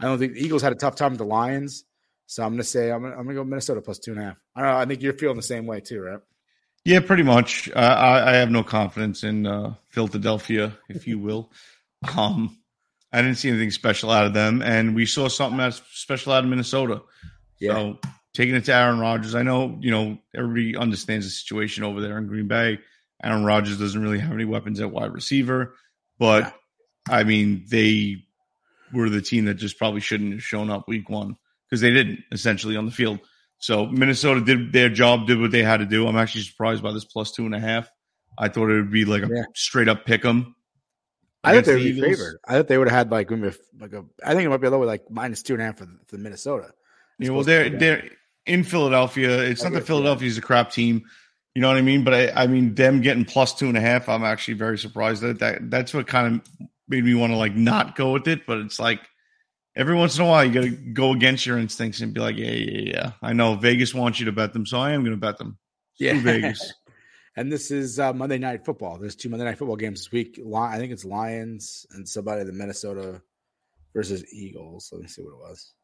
I 0.00 0.04
don't 0.04 0.18
think 0.18 0.34
the 0.34 0.44
Eagles 0.44 0.62
had 0.62 0.72
a 0.72 0.76
tough 0.76 0.96
time 0.96 1.12
with 1.12 1.18
the 1.18 1.26
Lions. 1.26 1.84
So 2.26 2.42
I'm 2.42 2.52
gonna 2.52 2.64
say 2.64 2.90
I'm 2.90 3.02
gonna, 3.02 3.16
I'm 3.16 3.24
gonna 3.24 3.34
go 3.34 3.44
Minnesota 3.44 3.82
plus 3.82 3.98
two 3.98 4.12
and 4.12 4.20
a 4.20 4.24
half. 4.24 4.36
I 4.56 4.62
don't 4.62 4.70
know. 4.70 4.76
I 4.78 4.84
think 4.86 5.02
you're 5.02 5.12
feeling 5.12 5.36
the 5.36 5.42
same 5.42 5.66
way 5.66 5.80
too, 5.80 6.00
right? 6.00 6.20
Yeah, 6.84 7.00
pretty 7.00 7.22
much. 7.22 7.70
Uh, 7.70 7.78
I, 7.78 8.32
I 8.32 8.34
have 8.36 8.50
no 8.50 8.62
confidence 8.62 9.24
in 9.24 9.46
uh, 9.46 9.74
Philadelphia, 9.90 10.76
if 10.88 11.06
you 11.06 11.18
will. 11.18 11.50
Um, 12.18 12.58
I 13.14 13.22
didn't 13.22 13.38
see 13.38 13.48
anything 13.48 13.70
special 13.70 14.10
out 14.10 14.26
of 14.26 14.34
them, 14.34 14.60
and 14.60 14.94
we 14.94 15.06
saw 15.06 15.28
something 15.28 15.56
that's 15.56 15.80
special 15.92 16.34
out 16.34 16.44
of 16.44 16.50
Minnesota. 16.50 17.00
Yeah. 17.58 17.72
So 17.72 17.98
taking 18.34 18.54
it 18.54 18.64
to 18.66 18.74
Aaron 18.74 18.98
Rodgers, 18.98 19.34
I 19.34 19.42
know 19.42 19.78
you 19.80 19.90
know 19.90 20.18
everybody 20.34 20.76
understands 20.76 21.26
the 21.26 21.30
situation 21.30 21.84
over 21.84 22.00
there 22.00 22.18
in 22.18 22.26
Green 22.26 22.48
Bay. 22.48 22.78
Aaron 23.22 23.44
Rodgers 23.44 23.78
doesn't 23.78 24.00
really 24.02 24.18
have 24.18 24.32
any 24.32 24.44
weapons 24.44 24.80
at 24.80 24.90
wide 24.90 25.12
receiver, 25.12 25.74
but 26.18 26.54
I 27.08 27.24
mean 27.24 27.64
they 27.68 28.24
were 28.92 29.08
the 29.08 29.22
team 29.22 29.46
that 29.46 29.54
just 29.54 29.78
probably 29.78 30.00
shouldn't 30.00 30.32
have 30.32 30.42
shown 30.42 30.70
up 30.70 30.86
week 30.88 31.08
one 31.08 31.36
because 31.68 31.80
they 31.80 31.90
didn't 31.90 32.20
essentially 32.32 32.76
on 32.76 32.84
the 32.86 32.92
field. 32.92 33.18
So 33.58 33.86
Minnesota 33.86 34.40
did 34.42 34.72
their 34.72 34.88
job, 34.90 35.26
did 35.26 35.40
what 35.40 35.50
they 35.50 35.62
had 35.62 35.78
to 35.78 35.86
do. 35.86 36.06
I'm 36.06 36.16
actually 36.18 36.42
surprised 36.42 36.82
by 36.82 36.92
this 36.92 37.04
plus 37.06 37.32
two 37.32 37.46
and 37.46 37.54
a 37.54 37.60
half. 37.60 37.88
I 38.38 38.48
thought 38.48 38.68
it 38.70 38.74
would 38.74 38.90
be 38.92 39.04
like 39.04 39.22
a 39.22 39.28
Yeah. 39.32 39.44
straight 39.54 39.88
up 39.88 40.04
pick 40.04 40.24
'em. 40.24 40.54
I 41.42 41.54
thought 41.54 41.64
they 41.66 41.72
the 41.72 41.78
would 41.78 41.84
be 41.84 41.90
Eagles. 41.98 42.18
favored. 42.18 42.38
I 42.46 42.52
thought 42.54 42.68
they 42.68 42.78
would 42.78 42.88
have 42.88 42.96
had 42.98 43.10
like 43.10 43.30
like 43.30 43.92
a. 43.92 44.04
I 44.24 44.34
think 44.34 44.44
it 44.44 44.48
might 44.50 44.60
be 44.60 44.66
a 44.66 44.70
lower 44.70 44.84
like 44.86 45.04
minus 45.10 45.42
two 45.42 45.54
and 45.54 45.62
a 45.62 45.66
half 45.66 45.78
for, 45.78 45.86
for 46.08 46.16
Minnesota. 46.18 46.72
Yeah, 47.18 47.30
well, 47.30 47.44
they're 47.44 47.70
they're 47.70 48.10
in 48.46 48.64
Philadelphia. 48.64 49.40
It's 49.40 49.62
not 49.62 49.72
that 49.72 49.80
guess, 49.80 49.86
Philadelphia's 49.86 50.38
a 50.38 50.42
crap 50.42 50.70
team, 50.70 51.04
you 51.54 51.62
know 51.62 51.68
what 51.68 51.76
I 51.76 51.82
mean. 51.82 52.04
But 52.04 52.14
I, 52.14 52.44
I 52.44 52.46
mean, 52.46 52.74
them 52.74 53.00
getting 53.00 53.24
plus 53.24 53.54
two 53.54 53.68
and 53.68 53.76
a 53.76 53.80
half, 53.80 54.08
I'm 54.08 54.24
actually 54.24 54.54
very 54.54 54.78
surprised 54.78 55.22
at 55.24 55.38
that. 55.40 55.70
That's 55.70 55.94
what 55.94 56.06
kind 56.06 56.34
of 56.34 56.68
made 56.88 57.04
me 57.04 57.14
want 57.14 57.32
to 57.32 57.36
like 57.36 57.54
not 57.54 57.96
go 57.96 58.12
with 58.12 58.28
it. 58.28 58.46
But 58.46 58.58
it's 58.58 58.78
like 58.78 59.00
every 59.76 59.94
once 59.94 60.16
in 60.16 60.24
a 60.24 60.28
while, 60.28 60.44
you 60.44 60.52
got 60.52 60.62
to 60.62 60.70
go 60.70 61.12
against 61.12 61.46
your 61.46 61.58
instincts 61.58 62.00
and 62.00 62.12
be 62.12 62.20
like, 62.20 62.36
yeah, 62.36 62.52
yeah, 62.52 62.80
yeah. 62.80 63.12
I 63.22 63.32
know 63.32 63.54
Vegas 63.56 63.94
wants 63.94 64.18
you 64.18 64.26
to 64.26 64.32
bet 64.32 64.52
them, 64.52 64.66
so 64.66 64.78
I 64.78 64.92
am 64.92 65.02
going 65.02 65.12
to 65.12 65.20
bet 65.20 65.38
them. 65.38 65.58
Yeah. 65.98 66.18
Screw 66.18 66.20
Vegas. 66.20 66.72
And 67.36 67.50
this 67.50 67.72
is 67.72 67.98
uh, 67.98 68.12
Monday 68.12 68.38
Night 68.38 68.64
Football. 68.64 68.98
There's 68.98 69.16
two 69.16 69.28
Monday 69.28 69.44
Night 69.44 69.58
Football 69.58 69.74
games 69.74 69.98
this 69.98 70.12
week. 70.12 70.40
I 70.54 70.78
think 70.78 70.92
it's 70.92 71.04
Lions 71.04 71.84
and 71.90 72.08
somebody 72.08 72.44
the 72.44 72.52
Minnesota 72.52 73.20
versus 73.92 74.32
Eagles. 74.32 74.88
Let 74.92 75.02
me 75.02 75.08
see 75.08 75.22
what 75.22 75.32
it 75.32 75.50
was. 75.50 75.74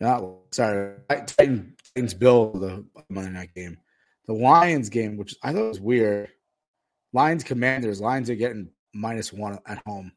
Not 0.00 0.24
sorry, 0.50 0.94
Titan- 1.08 1.76
Titans 1.94 2.14
Bill 2.14 2.52
the 2.52 2.84
Monday 3.08 3.30
Night 3.30 3.54
game. 3.54 3.76
The 4.26 4.32
Lions 4.34 4.88
game, 4.88 5.16
which 5.16 5.34
I 5.42 5.52
thought 5.52 5.68
was 5.68 5.80
weird. 5.80 6.28
Lions 7.12 7.44
Commanders. 7.44 8.00
Lions 8.00 8.30
are 8.30 8.34
getting 8.36 8.70
minus 8.94 9.32
one 9.32 9.58
at 9.66 9.82
home. 9.86 10.12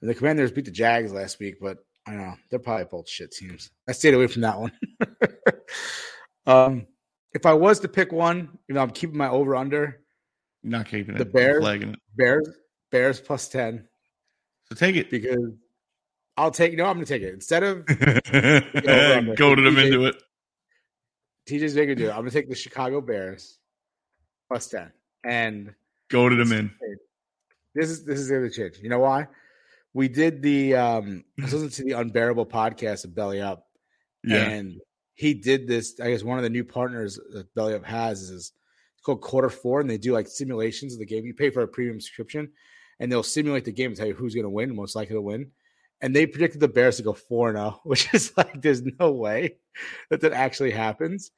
And 0.00 0.10
the 0.10 0.14
Commanders 0.14 0.50
beat 0.50 0.64
the 0.64 0.70
Jags 0.70 1.12
last 1.12 1.38
week, 1.38 1.56
but 1.60 1.78
I 2.06 2.10
don't 2.12 2.20
know 2.20 2.34
they're 2.50 2.58
probably 2.58 2.86
both 2.86 3.08
shit 3.08 3.30
teams. 3.32 3.70
I 3.88 3.92
stayed 3.92 4.14
away 4.14 4.26
from 4.26 4.42
that 4.42 4.58
one. 4.58 4.72
um, 6.46 6.86
if 7.32 7.46
I 7.46 7.54
was 7.54 7.80
to 7.80 7.88
pick 7.88 8.12
one, 8.12 8.58
you 8.68 8.74
know, 8.74 8.82
I'm 8.82 8.90
keeping 8.90 9.16
my 9.16 9.28
over 9.28 9.54
under 9.56 10.00
Not 10.62 10.86
keeping 10.86 11.14
it. 11.14 11.18
The 11.18 11.24
Bears? 11.24 11.64
Bears, 12.16 12.48
Bears 12.90 13.20
plus 13.20 13.48
10 13.48 13.86
So 14.68 14.74
take 14.74 14.96
it. 14.96 15.10
because 15.10 15.52
I'll 16.36 16.50
take, 16.50 16.74
no, 16.76 16.84
I'm 16.84 16.94
going 16.94 17.06
to 17.06 17.12
take 17.12 17.22
it. 17.22 17.32
Instead 17.32 17.62
of. 17.62 17.86
Goaded 19.36 19.66
them 19.66 19.76
TJ 19.76 19.86
into 19.86 20.06
it. 20.06 20.16
TJ's 21.48 21.74
do 21.74 21.82
it, 21.82 22.10
I'm 22.10 22.20
going 22.20 22.26
to 22.26 22.30
take 22.30 22.48
the 22.48 22.54
Chicago 22.54 23.00
Bears 23.00 23.58
plus 24.48 24.68
10. 24.68 24.90
And 25.24 25.74
Goaded 26.10 26.38
them 26.38 26.52
in. 26.52 26.70
this 27.74 27.90
is, 27.90 28.04
this 28.04 28.18
is 28.18 28.28
the 28.28 28.38
other 28.38 28.50
change. 28.50 28.78
You 28.82 28.88
know 28.88 28.98
why? 28.98 29.28
We 29.92 30.08
did 30.08 30.42
the, 30.42 30.74
um, 30.74 31.24
I 31.38 31.42
was 31.42 31.52
listening 31.52 31.70
to 31.70 31.84
the 31.84 32.00
Unbearable 32.00 32.46
podcast 32.46 33.04
of 33.04 33.14
Belly 33.14 33.40
Up. 33.40 33.66
Yeah. 34.24 34.38
And 34.38 34.80
he 35.14 35.34
did 35.34 35.66
this. 35.68 35.98
I 36.00 36.10
guess 36.10 36.22
one 36.22 36.38
of 36.38 36.42
the 36.42 36.50
new 36.50 36.64
partners 36.64 37.18
that 37.32 37.54
Belly 37.54 37.74
Up 37.74 37.84
has 37.84 38.22
is 38.22 38.52
it's 38.94 39.02
called 39.04 39.20
Quarter 39.20 39.50
Four, 39.50 39.80
and 39.80 39.88
they 39.88 39.98
do 39.98 40.12
like 40.12 40.26
simulations 40.26 40.94
of 40.94 40.98
the 40.98 41.06
game. 41.06 41.24
You 41.24 41.34
pay 41.34 41.50
for 41.50 41.62
a 41.62 41.68
premium 41.68 42.00
subscription, 42.00 42.50
and 42.98 43.10
they'll 43.10 43.22
simulate 43.22 43.64
the 43.64 43.72
game 43.72 43.90
and 43.90 43.96
tell 43.96 44.06
you 44.06 44.14
who's 44.14 44.34
going 44.34 44.44
to 44.44 44.50
win, 44.50 44.74
most 44.74 44.96
likely 44.96 45.14
to 45.14 45.22
win. 45.22 45.52
And 46.04 46.14
they 46.14 46.26
predicted 46.26 46.60
the 46.60 46.68
Bears 46.68 46.98
to 46.98 47.02
go 47.02 47.14
four 47.14 47.50
zero, 47.52 47.80
which 47.84 48.12
is 48.12 48.30
like 48.36 48.60
there's 48.60 48.82
no 48.82 49.10
way 49.12 49.56
that 50.10 50.20
that 50.20 50.32
actually 50.32 50.70
happens. 50.72 51.30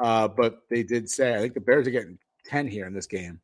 Uh, 0.00 0.28
but 0.28 0.60
they 0.70 0.82
did 0.82 1.10
say 1.10 1.34
I 1.34 1.40
think 1.40 1.52
the 1.52 1.60
Bears 1.60 1.86
are 1.86 1.90
getting 1.90 2.18
ten 2.46 2.66
here 2.66 2.86
in 2.86 2.94
this 2.94 3.06
game. 3.06 3.40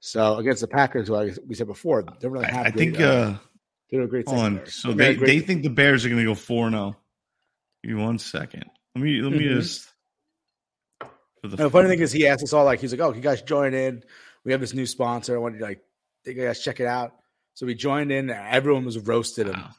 So 0.00 0.36
against 0.36 0.62
the 0.62 0.68
Packers, 0.68 1.08
who 1.08 1.16
I, 1.16 1.32
we 1.46 1.54
said 1.54 1.66
before, 1.66 2.02
they're 2.18 2.30
really 2.30 2.46
I, 2.46 2.50
have 2.50 2.66
I 2.66 2.70
great, 2.70 2.78
think 2.94 3.00
uh, 3.00 3.04
uh, 3.04 3.36
they're 3.90 4.02
a 4.02 4.08
great. 4.08 4.26
On. 4.26 4.62
So 4.66 4.92
they, 4.92 5.14
great- 5.14 5.26
they 5.26 5.40
think 5.40 5.62
the 5.64 5.68
Bears 5.68 6.04
are 6.04 6.08
going 6.08 6.20
to 6.20 6.26
go 6.26 6.34
4 6.34 6.70
0. 6.70 6.96
Give 7.84 7.96
me 7.96 8.02
one 8.02 8.18
second. 8.18 8.64
Let 8.94 9.04
me, 9.04 9.20
let 9.20 9.32
me 9.32 9.44
Mhm. 9.44 9.54
just. 9.60 9.88
For 11.42 11.48
the 11.48 11.56
the 11.56 11.70
funny 11.70 11.88
thing 11.88 12.00
is, 12.00 12.10
he 12.12 12.26
asked 12.26 12.42
us 12.42 12.52
all 12.52 12.64
like, 12.64 12.80
he's 12.80 12.92
like, 12.92 13.00
"Oh, 13.00 13.12
you 13.12 13.20
guys 13.20 13.42
join 13.42 13.74
in? 13.74 14.02
We 14.44 14.52
have 14.52 14.60
this 14.60 14.72
new 14.74 14.86
sponsor. 14.86 15.34
I 15.34 15.38
want 15.40 15.54
you 15.54 15.60
to 15.60 15.64
like, 15.66 15.82
you 16.24 16.34
guys 16.34 16.62
check 16.62 16.80
it 16.80 16.86
out." 16.86 17.12
So 17.54 17.66
we 17.66 17.74
joined 17.74 18.10
in. 18.12 18.30
Everyone 18.30 18.84
was 18.84 18.98
roasted 18.98 19.46
him 19.48 19.54
Wow. 19.60 19.70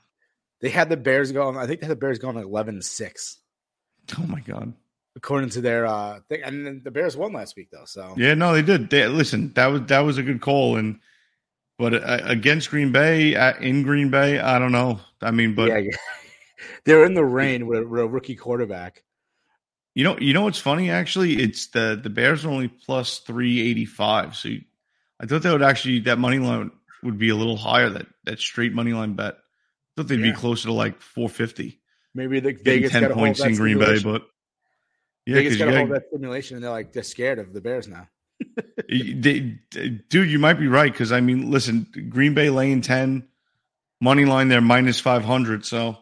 They 0.64 0.70
had 0.70 0.90
the 0.90 0.98
Bears 0.98 1.32
going. 1.32 1.58
I 1.58 1.68
think 1.68 1.82
they 1.82 1.86
had 1.88 1.92
the 1.98 2.00
Bears 2.00 2.18
going 2.18 2.36
like 2.38 2.46
11-6, 2.46 3.36
Oh 4.18 4.26
my 4.26 4.40
god. 4.40 4.74
according 5.16 5.50
to 5.52 5.62
their 5.62 5.86
uh 5.86 6.22
thing. 6.30 6.42
And 6.44 6.66
then 6.66 6.82
the 6.84 6.90
Bears 6.90 7.16
won 7.16 7.34
last 7.34 7.56
week 7.56 7.70
though. 7.72 7.86
So 7.86 8.16
Yeah, 8.18 8.34
no, 8.34 8.54
they 8.54 8.62
did. 8.64 8.90
They, 8.90 9.06
listen, 9.08 9.52
that 9.54 9.68
was 9.68 9.82
that 9.84 10.00
was 10.00 10.18
a 10.18 10.24
good 10.24 10.42
call, 10.42 10.78
and 10.78 11.00
but 11.78 11.94
uh, 11.94 12.20
against 12.24 12.70
Green 12.70 12.92
Bay 12.92 13.36
uh, 13.36 13.54
in 13.60 13.84
Green 13.84 14.10
Bay, 14.10 14.40
I 14.40 14.58
don't 14.58 14.72
know. 14.72 15.00
I 15.22 15.32
mean, 15.32 15.54
but 15.54 15.68
yeah, 15.68 15.78
yeah. 15.78 15.98
they're 16.86 17.06
in 17.06 17.14
the 17.14 17.26
rain 17.26 17.68
with 17.68 17.80
a, 17.84 17.88
with 17.88 18.02
a 18.02 18.08
rookie 18.08 18.36
quarterback. 18.36 19.04
you 19.96 20.04
know, 20.04 20.18
you 20.20 20.34
know 20.34 20.44
what's 20.44 20.60
funny? 20.60 20.90
Actually, 20.90 21.42
it's 21.42 21.68
the 21.68 22.00
the 22.02 22.10
Bears 22.10 22.46
are 22.46 22.50
only 22.50 22.70
plus 22.70 23.20
three 23.20 23.62
eighty 23.70 23.86
five. 23.86 24.36
So 24.36 24.48
you, 24.50 24.62
I 25.20 25.26
thought 25.26 25.42
that 25.44 25.52
would 25.52 25.62
actually 25.64 26.00
that 26.02 26.20
money 26.20 26.40
line 26.40 26.72
would 27.04 27.18
be 27.18 27.30
a 27.30 27.36
little 27.36 27.58
higher. 27.58 27.90
That 27.90 28.08
that 28.24 28.40
straight 28.40 28.74
money 28.74 28.94
line 28.94 29.14
bet. 29.16 29.36
Thought 29.96 30.08
they'd 30.08 30.20
Yeah. 30.20 30.32
be 30.32 30.38
closer 30.38 30.68
to 30.70 30.74
like 30.74 31.02
four 31.02 31.30
fifty. 31.30 31.80
Maybe 32.16 32.40
the 32.40 32.52
Getting 32.54 32.64
Vegas 32.66 32.92
ten 32.92 33.02
got 33.02 33.12
a 33.12 33.14
hold 33.16 33.26
points 33.26 33.40
that 33.42 33.50
in 33.50 33.56
Green 33.56 33.80
Bay, 33.80 34.02
but 34.04 34.28
yeah, 35.26 35.36
Vegas 35.36 35.58
got 35.58 35.70
you 35.70 35.74
a 35.76 35.78
hold 35.78 35.90
that 35.92 36.08
stimulation, 36.10 36.56
and 36.58 36.64
they're 36.64 36.72
like 36.72 36.92
they're 36.94 37.04
scared 37.04 37.40
of 37.40 37.54
the 37.54 37.62
Bears 37.62 37.88
now. 37.88 38.08
They, 38.90 39.58
dude, 40.10 40.30
you 40.30 40.38
might 40.38 40.56
be 40.60 40.68
right 40.68 40.92
because 40.92 41.12
I 41.12 41.22
mean, 41.22 41.50
listen, 41.50 41.88
Green 42.10 42.34
Bay 42.36 42.50
laying 42.52 42.82
ten, 42.82 43.28
money 44.02 44.26
line 44.26 44.50
there 44.50 44.62
minus 44.62 45.00
five 45.00 45.24
hundred. 45.24 45.66
So 45.66 45.98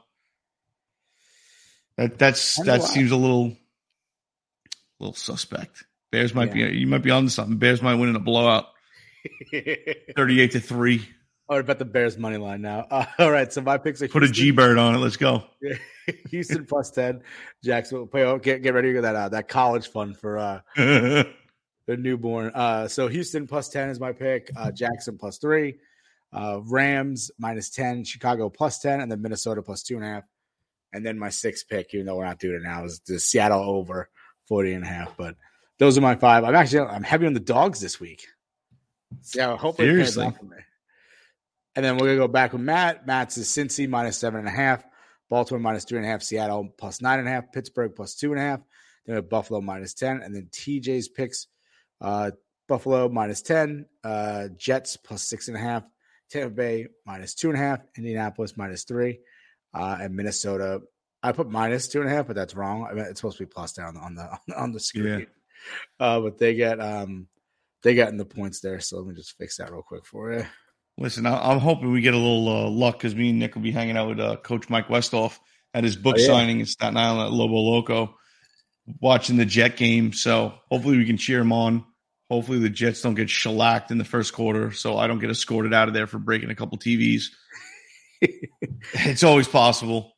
that 1.97 2.17
that's 2.17 2.57
that 2.63 2.79
why. 2.81 2.85
seems 2.85 3.11
a 3.11 3.15
little, 3.15 3.55
little 4.99 5.13
suspect. 5.13 5.85
Bears 6.11 6.33
might 6.33 6.53
Yeah. 6.55 6.69
be 6.69 6.79
you 6.79 6.87
might 6.87 7.03
be 7.03 7.11
on 7.11 7.29
something. 7.29 7.57
Bears 7.57 7.81
might 7.81 7.95
win 7.95 8.09
in 8.09 8.15
a 8.15 8.19
blowout, 8.19 8.65
thirty-eight 10.15 10.51
to 10.51 10.59
three. 10.59 11.07
I 11.51 11.55
would 11.55 11.65
bet 11.65 11.79
the 11.79 11.85
Bears 11.85 12.17
money 12.17 12.37
line 12.37 12.61
now. 12.61 12.87
Uh, 12.91 13.05
all 13.19 13.31
right, 13.31 13.51
so 13.51 13.61
my 13.61 13.77
picks 13.77 14.01
are 14.01 14.07
Put 14.07 14.23
a 14.23 14.29
G 14.29 14.51
bird 14.51 14.77
on 14.77 14.95
it. 14.95 14.99
Let's 14.99 15.17
go. 15.17 15.43
Houston 16.29 16.65
plus 16.65 16.89
ten, 16.91 17.21
Jacksonville. 17.63 18.07
Play, 18.07 18.23
oh, 18.23 18.37
get 18.37 18.61
get 18.61 18.73
ready 18.73 18.93
for 18.93 19.01
that 19.01 19.15
uh, 19.15 19.29
that 19.29 19.47
college 19.47 19.89
fund 19.89 20.17
for 20.17 20.37
uh, 20.37 20.61
the 20.75 21.27
newborn. 21.87 22.51
Uh, 22.53 22.87
so 22.87 23.07
Houston 23.07 23.47
plus 23.47 23.69
ten 23.69 23.89
is 23.89 23.99
my 23.99 24.13
pick. 24.13 24.49
Uh, 24.55 24.71
Jackson 24.71 25.17
plus 25.17 25.37
three, 25.37 25.79
uh, 26.33 26.59
Rams 26.63 27.31
minus 27.37 27.69
ten, 27.69 28.03
Chicago 28.03 28.49
plus 28.49 28.79
ten, 28.79 29.01
and 29.01 29.11
then 29.11 29.21
Minnesota 29.21 29.61
plus 29.61 29.83
two 29.83 29.95
and 29.95 30.05
a 30.05 30.07
half. 30.07 30.23
And 30.93 31.05
then 31.05 31.19
my 31.19 31.29
sixth 31.29 31.67
pick, 31.67 31.93
even 31.93 32.05
though 32.05 32.15
we're 32.15 32.25
not 32.25 32.39
doing 32.39 32.55
it 32.55 32.63
now, 32.63 32.85
is 32.85 32.99
the 33.01 33.19
Seattle 33.19 33.61
over 33.61 34.09
40 34.47 34.73
and 34.73 34.83
a 34.83 34.87
half. 34.87 35.15
But 35.17 35.35
those 35.77 35.97
are 35.97 36.01
my 36.01 36.15
five. 36.15 36.43
I'm 36.43 36.55
actually 36.55 36.87
I'm 36.87 37.03
heavy 37.03 37.27
on 37.27 37.33
the 37.33 37.39
dogs 37.39 37.79
this 37.79 37.99
week. 37.99 38.27
So 39.21 39.57
hopefully 39.57 39.89
it 39.89 39.97
pays 39.97 40.17
off 40.17 40.37
for 40.37 40.45
me. 40.45 40.57
And 41.75 41.85
then 41.85 41.97
we're 41.97 42.07
gonna 42.07 42.17
go 42.17 42.27
back 42.27 42.53
with 42.53 42.61
Matt. 42.61 43.07
Matt's 43.07 43.37
is 43.37 43.47
Cincy 43.47 43.87
minus 43.87 44.17
seven 44.17 44.39
and 44.39 44.47
a 44.47 44.51
half, 44.51 44.83
Baltimore 45.29 45.59
minus 45.59 45.85
three 45.85 45.97
and 45.97 46.05
a 46.05 46.09
half, 46.09 46.21
Seattle 46.21 46.69
plus 46.77 47.01
nine 47.01 47.19
and 47.19 47.27
a 47.27 47.31
half, 47.31 47.51
Pittsburgh 47.51 47.95
plus 47.95 48.15
two 48.15 48.31
and 48.31 48.41
a 48.41 48.43
half, 48.43 48.59
then 49.05 49.13
we 49.13 49.15
have 49.15 49.29
Buffalo 49.29 49.61
minus 49.61 49.93
ten, 49.93 50.21
and 50.21 50.35
then 50.35 50.49
TJ's 50.51 51.07
picks 51.07 51.47
uh, 52.01 52.31
Buffalo 52.67 53.09
minus 53.09 53.41
10, 53.41 53.85
uh, 54.03 54.47
Jets 54.57 54.97
plus 54.97 55.23
six 55.23 55.47
and 55.49 55.57
a 55.57 55.59
half, 55.59 55.83
Tampa 56.29 56.49
Bay 56.49 56.87
minus 57.05 57.35
two 57.35 57.49
and 57.49 57.57
a 57.57 57.61
half, 57.61 57.81
Indianapolis 57.97 58.55
minus 58.55 58.85
three, 58.85 59.19
uh, 59.73 59.97
and 59.99 60.15
Minnesota. 60.15 60.81
I 61.21 61.33
put 61.33 61.49
minus 61.49 61.87
two 61.87 62.01
and 62.01 62.09
a 62.09 62.13
half, 62.13 62.27
but 62.27 62.35
that's 62.35 62.55
wrong. 62.55 62.87
I 62.89 62.93
mean, 62.93 63.05
it's 63.05 63.19
supposed 63.19 63.37
to 63.37 63.43
be 63.43 63.51
plus 63.51 63.73
down 63.73 63.97
on 63.97 64.15
the 64.15 64.39
on 64.57 64.71
the 64.71 64.79
screen. 64.79 65.27
Uh, 65.99 66.21
but 66.21 66.37
they 66.37 66.55
get 66.55 66.79
um 66.79 67.27
they 67.83 67.93
got 67.93 68.09
in 68.09 68.17
the 68.17 68.25
points 68.25 68.61
there. 68.61 68.79
So 68.79 68.97
let 68.97 69.07
me 69.07 69.15
just 69.15 69.37
fix 69.37 69.57
that 69.57 69.71
real 69.71 69.83
quick 69.83 70.05
for 70.05 70.31
you. 70.33 70.45
Listen, 71.01 71.25
I, 71.25 71.51
I'm 71.51 71.57
hoping 71.59 71.91
we 71.91 72.01
get 72.01 72.13
a 72.13 72.17
little 72.17 72.47
uh, 72.47 72.69
luck 72.69 72.97
because 72.97 73.15
me 73.15 73.31
and 73.31 73.39
Nick 73.39 73.55
will 73.55 73.63
be 73.63 73.71
hanging 73.71 73.97
out 73.97 74.09
with 74.09 74.19
uh, 74.19 74.35
Coach 74.37 74.69
Mike 74.69 74.87
Westhoff 74.87 75.39
at 75.73 75.83
his 75.83 75.95
book 75.95 76.15
Oh, 76.17 76.21
yeah. 76.21 76.27
signing 76.27 76.59
in 76.59 76.65
Staten 76.67 76.97
Island 76.97 77.21
at 77.27 77.31
Lobo 77.31 77.55
Loco, 77.55 78.15
watching 78.99 79.37
the 79.37 79.45
Jet 79.45 79.77
game. 79.77 80.13
So 80.13 80.53
hopefully 80.69 80.97
we 80.97 81.05
can 81.05 81.17
cheer 81.17 81.39
him 81.39 81.51
on. 81.51 81.83
Hopefully 82.29 82.59
the 82.59 82.69
Jets 82.69 83.01
don't 83.01 83.15
get 83.15 83.29
shellacked 83.29 83.89
in 83.91 83.97
the 83.97 84.05
first 84.05 84.31
quarter, 84.33 84.71
so 84.71 84.95
I 84.97 85.07
don't 85.07 85.19
get 85.19 85.29
escorted 85.31 85.73
out 85.73 85.87
of 85.89 85.93
there 85.93 86.07
for 86.07 86.17
breaking 86.19 86.49
a 86.49 86.55
couple 86.55 86.77
TVs. 86.77 87.23
it's 88.21 89.23
always 89.23 89.49
possible. 89.49 90.13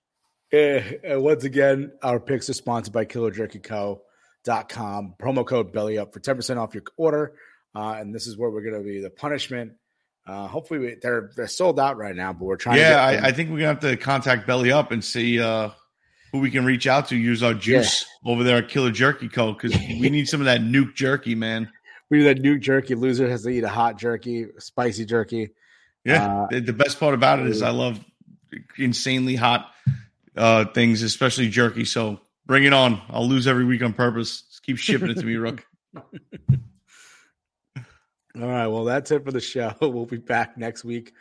And 0.52 1.24
once 1.24 1.43
again, 1.43 1.91
our 2.04 2.19
picks 2.19 2.48
are 2.52 2.54
sponsored 2.54 2.93
by 2.93 3.06
KillerJerkyCo.com. 3.06 5.15
Promo 5.19 5.48
code 5.48 5.74
Belly 5.74 5.98
Up 5.98 6.13
for 6.13 6.19
ten 6.19 6.36
percent 6.36 6.60
off 6.60 6.76
your 6.76 6.84
order. 6.98 7.34
Uh, 7.76 7.96
and 7.98 8.13
this 8.13 8.28
is 8.28 8.38
where 8.38 8.52
we're 8.52 8.62
going 8.62 8.76
to 8.76 8.84
be 8.88 9.02
the 9.02 9.10
punishment. 9.10 9.72
Uh, 10.26 10.48
hopefully, 10.48 10.80
we, 10.80 10.96
they're 11.02 11.32
they're 11.36 11.48
sold 11.48 11.80
out 11.80 11.98
right 11.98 12.16
now, 12.16 12.32
but 12.34 12.46
we're 12.46 12.56
trying. 12.56 12.80
Yeah, 12.80 13.04
I. 13.04 13.28
I 13.28 13.32
think 13.34 13.50
we're 13.50 13.58
gonna 13.58 13.68
have 13.68 13.80
to 13.82 13.98
contact 13.98 14.48
Belly 14.48 14.72
Up 14.72 14.92
and 14.92 15.04
see 15.04 15.40
uh, 15.40 15.70
who 16.32 16.40
we 16.40 16.50
can 16.50 16.64
reach 16.64 16.88
out 16.88 17.08
to. 17.10 17.16
Use 17.18 17.44
our 17.44 17.54
juice 17.54 18.06
over 18.26 18.44
there 18.44 18.58
at 18.58 18.70
Killer 18.70 18.92
Jerky 18.92 19.28
Co. 19.28 19.52
because 19.54 19.76
we 20.00 20.10
need 20.10 20.30
some 20.30 20.40
of 20.40 20.46
that 20.46 20.62
nuke 20.62 20.96
jerky, 20.96 21.36
man. 21.36 21.70
we 22.10 22.20
do 22.20 22.24
that 22.26 22.42
nuke 22.42 22.62
jerky. 22.62 22.96
Loser 22.96 23.30
has 23.30 23.44
to 23.44 23.50
eat 23.50 23.64
a 23.66 23.70
hot 23.70 23.98
jerky, 23.98 24.46
spicy 24.60 25.06
jerky. 25.06 25.50
Yeah, 26.06 26.26
Uh, 26.44 26.48
the, 26.52 26.60
the 26.62 26.74
best 26.74 27.00
part 27.00 27.14
about 27.14 27.40
it 27.40 27.48
is 27.48 27.62
I 27.62 27.70
love 27.72 28.00
insanely 28.78 29.36
hot 29.36 29.72
uh, 30.38 30.66
things, 30.66 31.02
especially 31.02 31.50
jerky. 31.50 31.86
So 31.86 32.20
bring 32.46 32.64
it 32.66 32.74
on. 32.74 33.02
I'll 33.10 33.28
lose 33.28 33.46
every 33.48 33.66
week 33.66 33.82
on 33.84 33.94
purpose. 33.94 34.42
Just 34.44 34.64
keep 34.64 34.78
shipping 34.78 35.10
it 35.10 35.18
to 35.20 35.26
me, 35.26 35.36
Rook. 35.36 35.66
All 38.39 38.48
right, 38.48 38.67
well, 38.67 38.84
that's 38.84 39.12
it 39.12 39.24
for 39.24 39.32
the 39.32 39.39
show. 39.39 39.74
We'll 39.82 40.06
be 40.06 40.17
back 40.17 40.58
next 40.58 40.84
week 40.84 41.13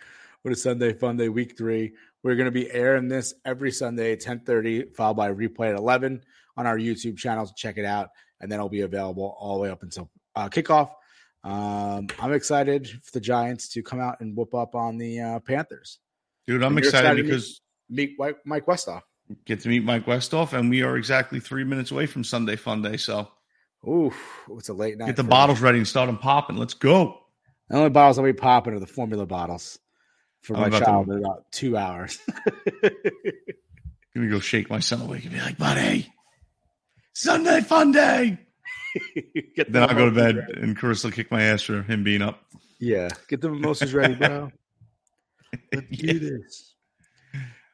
with 0.44 0.54
a 0.54 0.56
Sunday 0.56 0.94
Fun 0.94 1.16
Day, 1.16 1.28
Week 1.28 1.56
Three. 1.58 1.92
We're 2.22 2.36
going 2.36 2.46
to 2.46 2.50
be 2.50 2.70
airing 2.70 3.08
this 3.08 3.34
every 3.44 3.70
Sunday, 3.70 4.16
ten 4.16 4.40
thirty, 4.40 4.84
followed 4.84 5.14
by 5.14 5.28
a 5.28 5.34
replay 5.34 5.70
at 5.70 5.76
eleven 5.76 6.22
on 6.56 6.66
our 6.66 6.78
YouTube 6.78 7.18
channel. 7.18 7.46
So 7.46 7.52
check 7.56 7.76
it 7.76 7.84
out, 7.84 8.10
and 8.40 8.50
then 8.50 8.58
it'll 8.58 8.68
be 8.68 8.80
available 8.80 9.36
all 9.38 9.56
the 9.56 9.62
way 9.62 9.70
up 9.70 9.82
until 9.82 10.10
uh, 10.36 10.48
kickoff. 10.48 10.90
Um, 11.44 12.06
I'm 12.18 12.32
excited 12.32 12.88
for 13.02 13.12
the 13.12 13.20
Giants 13.20 13.68
to 13.70 13.82
come 13.82 14.00
out 14.00 14.20
and 14.20 14.36
whoop 14.36 14.54
up 14.54 14.74
on 14.74 14.96
the 14.96 15.20
uh, 15.20 15.40
Panthers. 15.40 15.98
Dude, 16.46 16.62
I'm 16.62 16.78
excited 16.78 17.18
excited 17.18 17.26
because 17.26 17.60
Meet 17.92 18.18
Mike, 18.18 18.38
Mike 18.46 18.64
Westhoff. 18.66 19.02
get 19.44 19.60
to 19.60 19.68
meet 19.68 19.84
Mike 19.84 20.06
Westhoff, 20.06 20.54
and 20.54 20.70
we 20.70 20.82
are 20.82 20.96
exactly 20.96 21.40
three 21.40 21.64
minutes 21.64 21.90
away 21.90 22.06
from 22.06 22.24
Sunday 22.24 22.56
Fun 22.56 22.80
Day. 22.80 22.96
So 22.96 23.28
Ooh, 23.86 24.12
it's 24.52 24.68
a 24.68 24.74
late 24.74 24.96
night. 24.98 25.06
get 25.06 25.16
the 25.16 25.22
for- 25.24 25.28
bottles 25.28 25.60
ready 25.60 25.78
and 25.78 25.88
start 25.88 26.06
them 26.08 26.18
popping. 26.18 26.56
Let's 26.56 26.74
go. 26.74 27.18
The 27.68 27.76
only 27.78 27.90
bottles 27.90 28.18
I'll 28.18 28.24
be 28.24 28.32
popping 28.32 28.74
are 28.74 28.80
the 28.80 28.86
formula 28.86 29.26
bottles 29.26 29.78
for 30.42 30.54
I'm 30.54 30.62
my 30.62 30.66
about 30.68 30.78
to- 30.80 30.84
child 30.84 31.08
in 31.08 31.18
about 31.18 31.50
two 31.52 31.76
hours. 31.76 32.18
Gonna 34.14 34.28
go 34.28 34.40
shake 34.40 34.68
my 34.68 34.78
son 34.80 35.00
awake 35.00 35.24
and 35.24 35.32
be 35.32 35.40
like, 35.40 35.56
buddy, 35.58 36.12
Sunday 37.14 37.60
Fun 37.62 37.92
Day. 37.92 38.38
Get 39.56 39.72
Then 39.72 39.82
I'll 39.88 39.94
go 39.96 40.04
to 40.10 40.14
bed, 40.14 40.36
ready. 40.36 40.60
and 40.60 40.76
Carissa 40.78 41.04
will 41.04 41.12
kick 41.12 41.30
my 41.30 41.42
ass 41.42 41.62
for 41.62 41.80
him 41.82 42.04
being 42.04 42.20
up. 42.20 42.42
Yeah, 42.78 43.08
get 43.28 43.40
the 43.40 43.48
mimosas 43.48 43.94
ready, 43.94 44.14
bro. 44.14 44.50
Let's 45.72 45.86
Yeah. 45.90 46.12
do 46.12 46.18
this. 46.18 46.74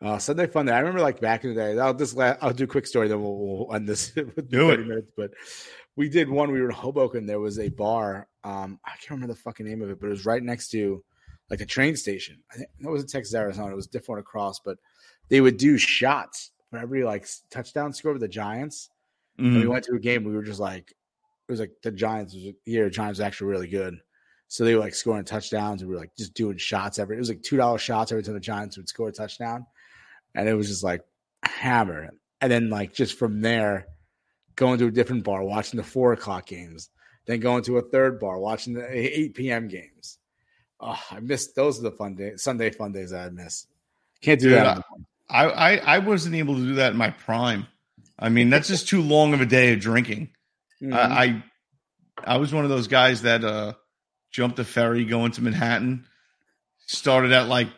Uh, 0.01 0.19
Sunday 0.19 0.47
fun 0.47 0.67
day. 0.67 0.73
I 0.73 0.79
remember 0.79 1.01
like 1.01 1.21
back 1.21 1.43
in 1.43 1.55
the 1.55 1.57
day. 1.61 1.77
I'll 1.77 1.93
just 1.95 2.15
la- 2.17 2.37
I'll 2.41 2.53
do 2.53 2.65
a 2.65 2.69
quick 2.69 2.87
story, 2.87 3.09
then 3.09 3.21
we'll, 3.21 3.37
we'll 3.37 3.75
end 3.75 3.89
this 3.89 4.15
with 4.15 4.49
Do 4.49 4.69
30 4.69 4.83
it. 4.83 4.87
minutes. 4.87 5.11
But 5.17 5.31
we 5.99 6.09
did 6.09 6.31
one. 6.31 6.53
We 6.53 6.61
were 6.61 6.69
in 6.69 6.75
Hoboken. 6.75 7.27
There 7.27 7.41
was 7.41 7.59
a 7.59 7.71
bar. 7.71 8.29
Um, 8.45 8.79
I 8.85 8.91
can't 8.91 9.11
remember 9.11 9.35
the 9.35 9.41
fucking 9.41 9.67
name 9.67 9.83
of 9.83 9.91
it, 9.91 10.01
but 10.01 10.07
it 10.07 10.11
was 10.11 10.25
right 10.25 10.43
next 10.43 10.69
to 10.69 11.03
like 11.51 11.61
a 11.61 11.67
train 11.67 11.97
station. 11.97 12.39
I 12.53 12.59
think 12.59 12.69
it 12.79 12.89
was 12.89 13.03
in 13.03 13.09
Texas, 13.09 13.35
Arizona. 13.35 13.73
It 13.73 13.77
was 13.77 13.89
different 13.89 14.21
across, 14.21 14.61
but 14.61 14.79
they 15.29 15.41
would 15.41 15.57
do 15.57 15.77
shots 15.77 16.53
for 16.71 16.79
every 16.79 17.03
like 17.03 17.27
touchdown 17.51 17.93
score 17.93 18.13
with 18.13 18.21
the 18.21 18.29
Giants. 18.29 18.91
And 19.39 19.61
we 19.61 19.67
went 19.67 19.85
to 19.87 19.95
a 19.95 19.99
game. 19.99 20.23
We 20.23 20.35
were 20.35 20.45
just 20.45 20.61
like, 20.61 20.89
it 21.49 21.53
was 21.53 21.59
like 21.59 21.73
the 21.83 21.91
Giants 21.91 22.33
was 22.33 22.55
year. 22.65 22.89
Giants 22.91 23.19
was 23.19 23.27
actually 23.27 23.49
really 23.49 23.69
good. 23.69 23.97
So 24.47 24.65
they 24.65 24.77
were 24.77 24.81
like 24.81 24.95
scoring 24.95 25.25
touchdowns, 25.25 25.83
and 25.83 25.89
we 25.89 25.97
were 25.97 26.01
like 26.01 26.15
just 26.17 26.33
doing 26.33 26.59
shots 26.59 27.01
every. 27.01 27.17
It 27.17 27.21
was 27.21 27.29
like 27.29 27.43
two 27.43 27.57
dollar 27.57 27.79
shots 27.79 28.13
every 28.13 28.23
time 28.23 28.35
the 28.35 28.41
Giants 28.41 28.77
would 28.77 28.89
score 28.89 29.09
a 29.09 29.13
touchdown, 29.13 29.67
and 30.37 30.49
it 30.49 30.55
was 30.55 30.69
just 30.69 30.85
like 30.85 31.03
hammer. 31.43 32.11
And 32.41 32.53
then 32.53 32.71
like 32.71 32.95
just 32.95 33.19
from 33.19 33.41
there, 33.41 33.89
going 34.59 34.79
to 34.81 34.87
a 34.89 34.91
different 34.91 35.25
bar, 35.25 35.43
watching 35.43 35.79
the 35.79 35.85
four 35.85 36.13
o'clock 36.13 36.47
games, 36.47 36.91
then 37.27 37.41
going 37.41 37.63
to 37.63 37.79
a 37.79 37.83
third 37.83 38.19
bar, 38.19 38.39
watching 38.39 38.75
the 38.75 38.87
eight 38.91 39.35
p.m. 39.35 39.69
games. 39.69 40.19
Oh, 40.81 41.01
I 41.11 41.21
missed 41.21 41.55
those 41.55 41.79
are 41.79 41.83
the 41.83 41.93
fun 41.93 42.17
days, 42.17 42.43
Sunday 42.43 42.71
fun 42.71 42.93
days 42.93 43.13
I 43.13 43.31
miss. 43.31 43.67
Can't 44.21 44.41
do 44.41 44.51
Dude, 44.51 44.59
that. 44.59 44.85
I, 45.31 45.45
I 45.45 45.77
I 45.77 45.99
wasn't 46.01 46.35
able 46.35 46.57
to 46.57 46.61
do 46.61 46.75
that 46.75 46.93
in 46.93 46.99
my 46.99 47.11
prime. 47.11 47.67
I 48.19 48.29
mean, 48.29 48.51
that's 48.51 48.69
just 48.69 48.89
too 48.89 49.01
long 49.01 49.33
of 49.33 49.41
a 49.41 49.47
day 49.47 49.73
of 49.73 49.81
drinking. 49.81 50.31
Mhm. 50.83 50.93
I, 50.93 51.25
I 51.25 51.45
I 52.35 52.37
was 52.39 52.53
one 52.53 52.65
of 52.65 52.71
those 52.71 52.89
guys 52.89 53.23
that 53.23 53.45
uh 53.45 53.75
jumped 54.31 54.57
the 54.57 54.65
ferry 54.65 55.05
going 55.05 55.33
to 55.33 55.43
Manhattan. 55.43 56.05
Started 56.87 57.33
at 57.33 57.47
like 57.49 57.69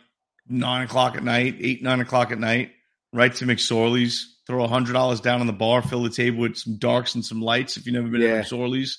nine 0.49 0.85
o'clock 0.85 1.17
at 1.17 1.23
night, 1.23 1.57
eight 1.61 1.83
nine 1.83 2.01
o'clock 2.01 2.33
at 2.33 2.39
night, 2.39 2.73
right 3.13 3.35
to 3.35 3.45
McSorley's. 3.45 4.37
Throw 4.51 4.65
a 4.65 4.69
hundred 4.69 4.95
dollars 4.95 5.21
down 5.21 5.41
on 5.41 5.47
the 5.47 5.53
bar, 5.53 5.81
fill 5.81 6.03
the 6.03 6.11
table 6.11 6.41
with 6.41 6.57
some 6.57 6.77
darks 6.77 7.15
and 7.15 7.25
some 7.25 7.41
lights. 7.41 7.77
If 7.77 7.87
you've 7.87 7.95
never 7.95 8.09
been 8.09 8.21
Yeah. 8.21 8.43
to 8.43 8.55
McSorley's, 8.55 8.99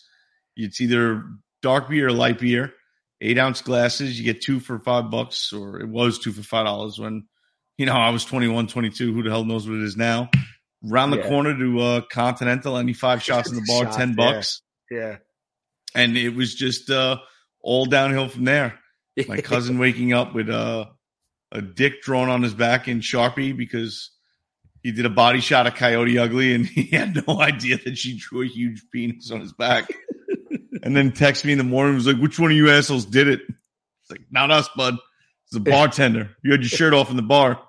it's 0.55 0.79
either 0.79 1.25
dark 1.61 1.89
beer 1.89 2.07
or 2.07 2.13
light 2.13 2.39
beer. 2.39 2.73
Eight 3.19 3.37
ounce 3.37 3.61
glasses, 3.61 4.17
you 4.17 4.23
get 4.23 4.41
two 4.41 4.61
for 4.61 4.79
five 4.79 5.11
bucks, 5.11 5.51
or 5.51 5.81
it 5.81 5.89
was 5.89 6.19
two 6.19 6.31
for 6.31 6.41
five 6.41 6.65
dollars 6.65 6.97
when 6.97 7.27
you 7.77 7.85
know, 7.85 7.93
I 7.93 8.11
was 8.11 8.23
21, 8.23 8.67
22. 8.67 9.11
Who 9.13 9.23
the 9.23 9.29
hell 9.29 9.43
knows 9.43 9.67
what 9.67 9.75
it 9.77 9.83
is 9.83 9.97
now? 9.97 10.29
Round 10.83 11.11
the 11.11 11.17
Yeah. 11.17 11.27
corner 11.27 11.57
to 11.57 11.79
uh, 11.81 12.01
Continental, 12.01 12.77
any 12.77 12.93
five 12.93 13.21
shots 13.23 13.49
in 13.49 13.55
the 13.55 13.65
bar, 13.67 13.85
Shots, 13.85 13.97
10 13.97 14.09
yeah. 14.09 14.15
bucks. 14.15 14.61
Yeah. 14.89 15.17
And 15.95 16.15
it 16.15 16.29
was 16.35 16.55
just 16.55 16.89
uh, 16.89 17.17
all 17.61 17.85
downhill 17.85 18.29
from 18.29 18.45
there. 18.45 18.79
My 19.27 19.37
cousin 19.41 19.79
waking 19.79 20.13
up 20.13 20.33
with 20.33 20.49
uh, 20.49 20.85
a 21.51 21.61
dick 21.61 22.01
drawn 22.03 22.29
on 22.29 22.41
his 22.43 22.53
back 22.53 22.87
in 22.87 22.99
Sharpie 23.01 23.55
because 23.57 24.11
he 24.83 24.91
did 24.91 25.05
a 25.05 25.09
body 25.09 25.39
shot 25.41 25.67
of 25.67 25.75
Coyote 25.75 26.17
Ugly 26.17 26.53
and 26.53 26.65
he 26.65 26.83
had 26.95 27.25
no 27.27 27.39
idea 27.41 27.77
that 27.85 27.97
she 27.97 28.17
drew 28.17 28.41
a 28.43 28.47
huge 28.47 28.83
penis 28.91 29.31
on 29.31 29.41
his 29.41 29.53
back. 29.53 29.87
and 30.83 30.95
then 30.95 31.11
text 31.11 31.45
me 31.45 31.51
in 31.51 31.57
the 31.57 31.63
morning 31.63 31.95
was 31.95 32.07
like, 32.07 32.17
"Which 32.17 32.39
one 32.39 32.51
of 32.51 32.57
you 32.57 32.69
assholes 32.69 33.05
did 33.05 33.27
it?" 33.27 33.41
It's 33.47 34.09
like, 34.11 34.21
"Not 34.31 34.51
us, 34.51 34.69
bud. 34.75 34.95
It's 35.45 35.53
the 35.53 35.59
bartender. 35.59 36.31
You 36.43 36.51
had 36.51 36.61
your 36.61 36.69
shirt 36.69 36.93
off 36.93 37.09
in 37.09 37.15
the 37.15 37.21
bar." 37.21 37.61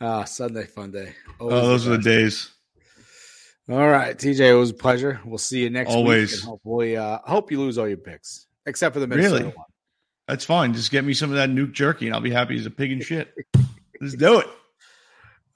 Ah, 0.00 0.24
Sunday 0.24 0.66
fun 0.66 0.90
day. 0.90 1.14
Oh, 1.40 1.48
those 1.48 1.86
are 1.86 1.90
the 1.90 1.98
days. 1.98 2.50
All 3.68 3.88
right, 3.88 4.16
TJ, 4.16 4.50
it 4.50 4.54
was 4.54 4.70
a 4.70 4.74
pleasure. 4.74 5.20
We'll 5.24 5.38
see 5.38 5.62
you 5.62 5.70
next 5.70 5.90
Always. 5.90 6.32
week. 6.32 6.44
hopefully, 6.44 6.96
uh, 6.96 7.18
hope 7.24 7.50
you 7.50 7.58
lose 7.58 7.78
all 7.78 7.88
your 7.88 7.96
picks 7.96 8.46
except 8.66 8.92
for 8.94 9.00
the 9.00 9.06
Minnesota 9.06 9.34
Really? 9.44 9.48
one. 9.56 9.66
That's 10.28 10.44
fine. 10.44 10.72
Just 10.74 10.90
get 10.90 11.04
me 11.04 11.14
some 11.14 11.30
of 11.30 11.36
that 11.36 11.48
nuke 11.50 11.72
jerky, 11.72 12.06
and 12.06 12.14
I'll 12.14 12.20
be 12.20 12.30
happy 12.30 12.56
as 12.58 12.66
a 12.66 12.70
pig 12.70 12.92
in 12.92 13.00
shit. 13.00 13.32
Let's 14.00 14.14
do 14.14 14.38
it. 14.40 14.46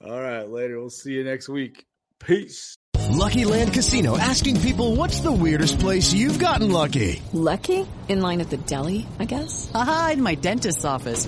All 0.03 0.19
right, 0.19 0.49
later. 0.49 0.79
We'll 0.79 0.89
see 0.89 1.13
you 1.13 1.23
next 1.23 1.47
week. 1.47 1.85
Peace. 2.19 2.77
Lucky 3.09 3.45
Land 3.45 3.73
Casino 3.73 4.17
asking 4.17 4.61
people 4.61 4.95
what's 4.95 5.19
the 5.19 5.31
weirdest 5.31 5.79
place 5.79 6.13
you've 6.13 6.39
gotten 6.39 6.71
lucky? 6.71 7.21
Lucky? 7.33 7.85
In 8.07 8.21
line 8.21 8.41
at 8.41 8.49
the 8.49 8.57
deli, 8.57 9.05
I 9.19 9.25
guess? 9.25 9.69
Aha, 9.73 10.11
in 10.13 10.23
my 10.23 10.35
dentist's 10.35 10.85
office. 10.85 11.27